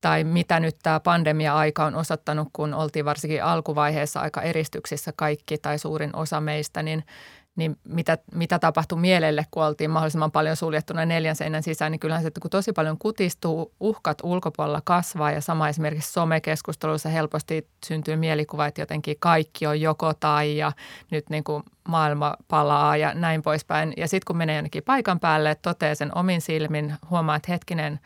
tai 0.00 0.24
mitä 0.24 0.60
nyt 0.60 0.76
tämä 0.82 1.00
pandemia-aika 1.00 1.84
on 1.84 1.94
osoittanut, 1.94 2.48
kun 2.52 2.74
oltiin 2.74 3.04
varsinkin 3.04 3.44
alkuvaiheessa 3.44 4.20
aika 4.20 4.42
eristyksissä 4.42 5.12
kaikki 5.16 5.58
tai 5.58 5.78
suurin 5.78 6.16
osa 6.16 6.40
meistä, 6.40 6.82
niin– 6.82 7.04
niin 7.56 7.76
mitä, 7.84 8.18
mitä 8.34 8.58
tapahtui 8.58 8.98
mielelle, 8.98 9.46
kun 9.50 9.64
oltiin 9.64 9.90
mahdollisimman 9.90 10.32
paljon 10.32 10.56
suljettuna 10.56 11.04
neljän 11.04 11.36
seinän 11.36 11.62
sisään, 11.62 11.92
niin 11.92 12.00
kyllähän 12.00 12.22
se, 12.22 12.28
että 12.28 12.40
kun 12.40 12.50
tosi 12.50 12.72
paljon 12.72 12.98
kutistuu, 12.98 13.72
uhkat 13.80 14.18
ulkopuolella 14.22 14.82
kasvaa 14.84 15.32
ja 15.32 15.40
sama 15.40 15.68
esimerkiksi 15.68 16.12
somekeskusteluissa 16.12 17.08
helposti 17.08 17.68
syntyy 17.86 18.16
mielikuva, 18.16 18.66
että 18.66 18.80
jotenkin 18.80 19.16
kaikki 19.18 19.66
on 19.66 19.80
joko 19.80 20.14
tai 20.14 20.56
ja 20.56 20.72
nyt 21.10 21.30
niin 21.30 21.44
kuin 21.44 21.62
maailma 21.88 22.36
palaa 22.48 22.96
ja 22.96 23.14
näin 23.14 23.42
poispäin. 23.42 23.92
Ja 23.96 24.08
sitten 24.08 24.26
kun 24.26 24.36
menee 24.36 24.56
jonnekin 24.56 24.82
paikan 24.82 25.20
päälle, 25.20 25.54
toteaa 25.54 25.94
sen 25.94 26.14
omin 26.14 26.40
silmin, 26.40 26.94
huomaa, 27.10 27.36
että 27.36 27.52
hetkinen, 27.52 28.00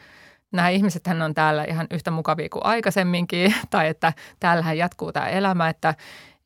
nämä 0.53 0.69
ihmiset 0.69 1.07
on 1.25 1.35
täällä 1.35 1.65
ihan 1.65 1.87
yhtä 1.91 2.11
mukavia 2.11 2.49
kuin 2.49 2.67
aikaisemminkin, 2.67 3.55
tai 3.71 3.89
että 3.89 4.13
täällähän 4.41 4.79
jatkuu 4.79 5.13
tämä 5.13 5.29
elämä, 5.29 5.69
että 5.69 5.95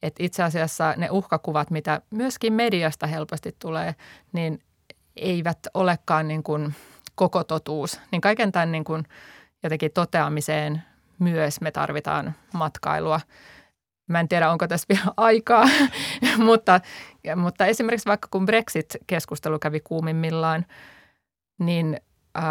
että 0.05 0.23
itse 0.23 0.43
asiassa 0.43 0.95
ne 0.97 1.11
uhkakuvat, 1.11 1.71
mitä 1.71 2.01
myöskin 2.11 2.53
mediasta 2.53 3.07
helposti 3.07 3.57
tulee, 3.59 3.95
niin 4.33 4.63
eivät 5.17 5.59
olekaan 5.75 6.29
niin 6.29 6.43
kuin 6.43 6.75
koko 7.15 7.45
totuus. 7.45 8.01
Niin 8.13 8.21
kaiken 8.21 8.53
tämän 8.53 8.73
niin 8.73 8.85
kuin 8.85 9.05
jotenkin 9.63 9.93
toteamiseen 9.93 10.83
myös 11.19 11.61
me 11.61 11.71
tarvitaan 11.71 12.35
matkailua. 12.55 13.21
Mä 14.09 14.21
en 14.21 14.29
tiedä, 14.29 14.51
onko 14.51 14.69
tässä 14.69 14.87
vielä 14.89 15.13
aikaa, 15.17 15.65
mutta, 16.47 16.81
mutta 17.37 17.67
esimerkiksi 17.67 18.09
vaikka 18.09 18.29
kun 18.31 18.47
Brexit-keskustelu 18.47 19.59
kävi 19.59 19.81
kuumimmillaan, 19.81 20.67
niin 21.59 22.01
äh, 22.39 22.45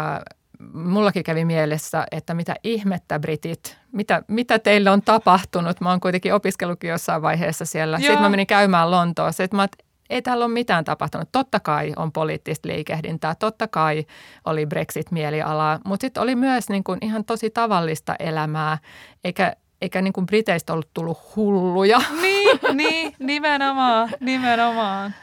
mullakin 0.72 1.24
kävi 1.24 1.44
mielessä, 1.44 2.06
että 2.10 2.34
mitä 2.34 2.54
ihmettä 2.64 3.18
britit, 3.18 3.78
mitä, 3.92 4.22
mitä 4.28 4.58
teille 4.58 4.90
on 4.90 5.02
tapahtunut. 5.02 5.80
Mä 5.80 5.90
oon 5.90 6.00
kuitenkin 6.00 6.34
opiskellukin 6.34 6.90
jossain 6.90 7.22
vaiheessa 7.22 7.64
siellä. 7.64 7.96
Joo. 7.96 8.00
Sitten 8.00 8.22
mä 8.22 8.28
menin 8.28 8.46
käymään 8.46 8.90
Lontoossa. 8.90 9.42
Sitten 9.42 9.56
mä 9.56 9.68
ei 10.10 10.22
täällä 10.22 10.44
ole 10.44 10.52
mitään 10.52 10.84
tapahtunut. 10.84 11.28
Totta 11.32 11.60
kai 11.60 11.92
on 11.96 12.12
poliittista 12.12 12.68
liikehdintää, 12.68 13.34
totta 13.34 13.68
kai 13.68 14.06
oli 14.44 14.66
Brexit-mielialaa, 14.66 15.80
mutta 15.84 16.04
sitten 16.04 16.22
oli 16.22 16.36
myös 16.36 16.68
niin 16.68 16.84
kuin 16.84 16.98
ihan 17.02 17.24
tosi 17.24 17.50
tavallista 17.50 18.14
elämää, 18.18 18.78
eikä, 19.24 19.56
eikä 19.82 20.02
niin 20.02 20.12
kuin 20.12 20.26
Briteistä 20.26 20.72
ollut 20.72 20.90
tullut 20.94 21.18
hulluja. 21.36 21.98
Niin, 22.22 22.60
niin, 22.72 23.14
nimenomaan, 23.18 24.10
nimenomaan. 24.20 25.14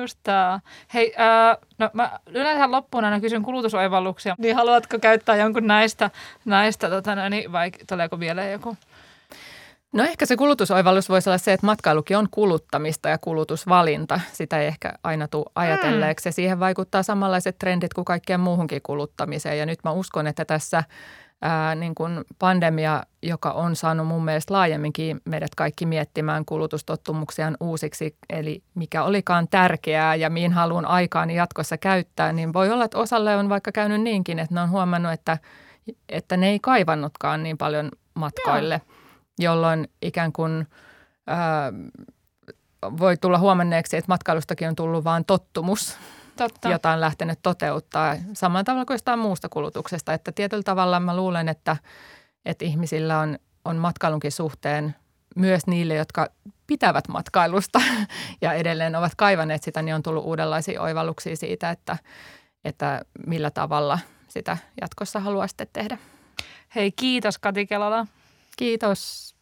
Just 0.00 0.18
tää. 0.22 0.60
Hei, 0.94 1.14
äh, 1.20 1.56
no 1.78 1.90
mä 1.92 2.18
yleensä 2.26 2.70
loppuun 2.70 3.04
aina 3.04 3.20
kysyn 3.20 3.42
kulutusoivalluksia. 3.42 4.34
Niin 4.38 4.56
haluatko 4.56 4.98
käyttää 4.98 5.36
jonkun 5.36 5.66
näistä, 5.66 6.10
näistä 6.44 6.90
tota, 6.90 7.14
no, 7.14 7.28
niin, 7.28 7.52
vai 7.52 7.70
tuleeko 7.88 8.20
vielä 8.20 8.44
joku? 8.44 8.76
No 9.92 10.04
ehkä 10.04 10.26
se 10.26 10.36
kulutusoivallus 10.36 11.08
voisi 11.08 11.28
olla 11.28 11.38
se, 11.38 11.52
että 11.52 11.66
matkailukin 11.66 12.16
on 12.16 12.28
kuluttamista 12.30 13.08
ja 13.08 13.18
kulutusvalinta. 13.18 14.20
Sitä 14.32 14.60
ei 14.60 14.66
ehkä 14.66 14.92
aina 15.04 15.28
tule 15.28 15.50
ajatelleeksi. 15.54 16.28
Ja 16.28 16.32
siihen 16.32 16.60
vaikuttaa 16.60 17.02
samanlaiset 17.02 17.58
trendit 17.58 17.94
kuin 17.94 18.04
kaikkeen 18.04 18.40
muuhunkin 18.40 18.82
kuluttamiseen. 18.82 19.58
Ja 19.58 19.66
nyt 19.66 19.78
mä 19.84 19.90
uskon, 19.90 20.26
että 20.26 20.44
tässä 20.44 20.84
ää, 21.42 21.74
niin 21.74 21.94
kuin 21.94 22.24
pandemia, 22.38 23.02
joka 23.22 23.50
on 23.50 23.76
saanut 23.76 24.06
mun 24.06 24.24
mielestä 24.24 24.54
laajemminkin 24.54 25.20
meidät 25.24 25.54
kaikki 25.54 25.86
miettimään 25.86 26.44
kulutustottumuksiaan 26.44 27.56
uusiksi, 27.60 28.16
eli 28.30 28.62
mikä 28.74 29.02
olikaan 29.02 29.48
tärkeää 29.48 30.14
ja 30.14 30.30
mihin 30.30 30.52
haluan 30.52 30.84
aikaan 30.84 31.30
jatkossa 31.30 31.78
käyttää, 31.78 32.32
niin 32.32 32.52
voi 32.52 32.70
olla, 32.70 32.84
että 32.84 32.98
osalle 32.98 33.36
on 33.36 33.48
vaikka 33.48 33.72
käynyt 33.72 34.00
niinkin, 34.00 34.38
että 34.38 34.54
ne 34.54 34.60
on 34.60 34.70
huomannut, 34.70 35.12
että, 35.12 35.38
että 36.08 36.36
ne 36.36 36.48
ei 36.48 36.58
kaivannutkaan 36.62 37.42
niin 37.42 37.58
paljon 37.58 37.88
matkoille, 38.14 38.80
Joo. 38.84 39.52
jolloin 39.52 39.88
ikään 40.02 40.32
kuin 40.32 40.66
ää, 41.26 41.72
voi 42.82 43.16
tulla 43.16 43.38
huomanneeksi, 43.38 43.96
että 43.96 44.12
matkailustakin 44.12 44.68
on 44.68 44.76
tullut 44.76 45.04
vain 45.04 45.24
tottumus 45.24 45.96
Totta. 46.48 46.68
jota 46.68 46.90
on 46.90 47.00
lähtenyt 47.00 47.38
toteuttaa 47.42 48.16
samalla 48.32 48.64
tavalla 48.64 48.84
kuin 48.84 48.94
jostain 48.94 49.18
muusta 49.18 49.48
kulutuksesta. 49.48 50.14
Että 50.14 50.32
tietyllä 50.32 50.62
tavalla 50.62 51.00
mä 51.00 51.16
luulen, 51.16 51.48
että, 51.48 51.76
että 52.44 52.64
ihmisillä 52.64 53.18
on, 53.18 53.38
on 53.64 53.76
matkailunkin 53.76 54.32
suhteen 54.32 54.96
myös 55.36 55.66
niille, 55.66 55.94
jotka 55.94 56.26
pitävät 56.66 57.08
matkailusta 57.08 57.80
ja 58.42 58.52
edelleen 58.52 58.96
ovat 58.96 59.12
kaivaneet 59.16 59.62
sitä, 59.62 59.82
niin 59.82 59.94
on 59.94 60.02
tullut 60.02 60.24
uudenlaisia 60.24 60.82
oivalluksia 60.82 61.36
siitä, 61.36 61.70
että, 61.70 61.98
että 62.64 63.02
millä 63.26 63.50
tavalla 63.50 63.98
sitä 64.28 64.56
jatkossa 64.80 65.20
haluaa 65.20 65.46
sitten 65.46 65.68
tehdä. 65.72 65.98
Hei, 66.74 66.92
kiitos 66.92 67.38
Kati 67.38 67.66
Kelola. 67.66 68.06
Kiitos. 68.56 69.34